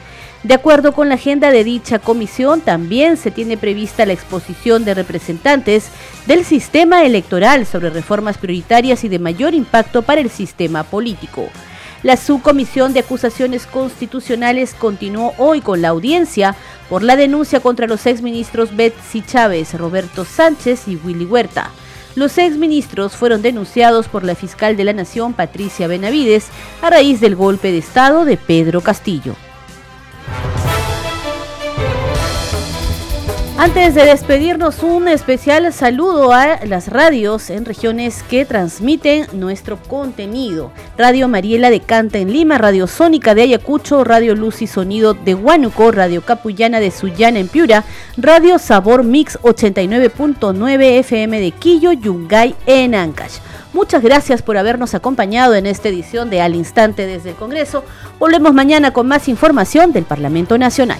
De 0.43 0.53
acuerdo 0.53 0.93
con 0.93 1.09
la 1.09 1.15
agenda 1.15 1.49
de 1.51 1.63
dicha 1.63 1.99
comisión, 1.99 2.61
también 2.61 3.17
se 3.17 3.31
tiene 3.31 3.57
prevista 3.57 4.05
la 4.05 4.13
exposición 4.13 4.85
de 4.85 4.93
representantes 4.93 5.89
del 6.27 6.45
sistema 6.45 7.03
electoral 7.03 7.65
sobre 7.65 7.89
reformas 7.89 8.37
prioritarias 8.37 9.03
y 9.03 9.09
de 9.09 9.19
mayor 9.19 9.55
impacto 9.55 10.03
para 10.03 10.21
el 10.21 10.29
sistema 10.29 10.83
político. 10.83 11.49
La 12.03 12.15
subcomisión 12.15 12.93
de 12.93 12.99
acusaciones 12.99 13.65
constitucionales 13.65 14.75
continuó 14.75 15.33
hoy 15.39 15.61
con 15.61 15.81
la 15.81 15.89
audiencia 15.89 16.55
por 16.87 17.01
la 17.01 17.15
denuncia 17.15 17.59
contra 17.59 17.87
los 17.87 18.05
exministros 18.05 18.75
Betsy 18.75 19.23
Chávez, 19.23 19.73
Roberto 19.73 20.23
Sánchez 20.23 20.87
y 20.87 20.95
Willy 20.97 21.25
Huerta. 21.25 21.71
Los 22.15 22.37
exministros 22.37 23.15
fueron 23.15 23.41
denunciados 23.41 24.07
por 24.07 24.23
la 24.23 24.35
fiscal 24.35 24.77
de 24.77 24.83
la 24.83 24.93
Nación, 24.93 25.33
Patricia 25.33 25.87
Benavides, 25.87 26.47
a 26.81 26.91
raíz 26.91 27.19
del 27.19 27.35
golpe 27.35 27.71
de 27.71 27.79
Estado 27.79 28.25
de 28.25 28.37
Pedro 28.37 28.81
Castillo. 28.81 29.35
Antes 33.59 33.95
de 33.95 34.05
despedirnos, 34.05 34.83
un 34.83 35.07
especial 35.07 35.73
saludo 35.73 36.31
a 36.31 36.63
las 36.63 36.89
radios 36.89 37.49
en 37.49 37.65
regiones 37.65 38.21
que 38.21 38.45
transmiten 38.45 39.25
nuestro 39.33 39.77
contenido. 39.81 40.71
Radio 40.95 41.27
Mariela 41.27 41.71
de 41.71 41.79
Canta 41.79 42.19
en 42.19 42.31
Lima, 42.31 42.59
Radio 42.59 42.85
Sónica 42.85 43.33
de 43.33 43.41
Ayacucho, 43.41 44.03
Radio 44.03 44.35
Luz 44.35 44.61
y 44.61 44.67
Sonido 44.67 45.15
de 45.15 45.33
Huánuco, 45.33 45.91
Radio 45.91 46.21
Capullana 46.21 46.79
de 46.79 46.91
Sullana 46.91 47.39
en 47.39 47.47
Piura, 47.47 47.83
Radio 48.15 48.59
Sabor 48.59 49.03
Mix 49.03 49.39
89.9 49.41 50.99
FM 50.99 51.39
de 51.39 51.49
Quillo, 51.49 51.93
Yungay 51.93 52.53
en 52.67 52.93
Ancash. 52.93 53.39
Muchas 53.73 54.03
gracias 54.03 54.43
por 54.43 54.57
habernos 54.57 54.93
acompañado 54.93 55.55
en 55.55 55.65
esta 55.65 55.89
edición 55.89 56.29
de 56.29 56.41
Al 56.41 56.53
Instante 56.53 57.07
desde 57.07 57.31
el 57.31 57.35
Congreso. 57.35 57.83
Volvemos 58.19 58.53
mañana 58.53 58.93
con 58.93 59.07
más 59.07 59.27
información 59.27 59.93
del 59.93 60.03
Parlamento 60.03 60.59
Nacional. 60.59 60.99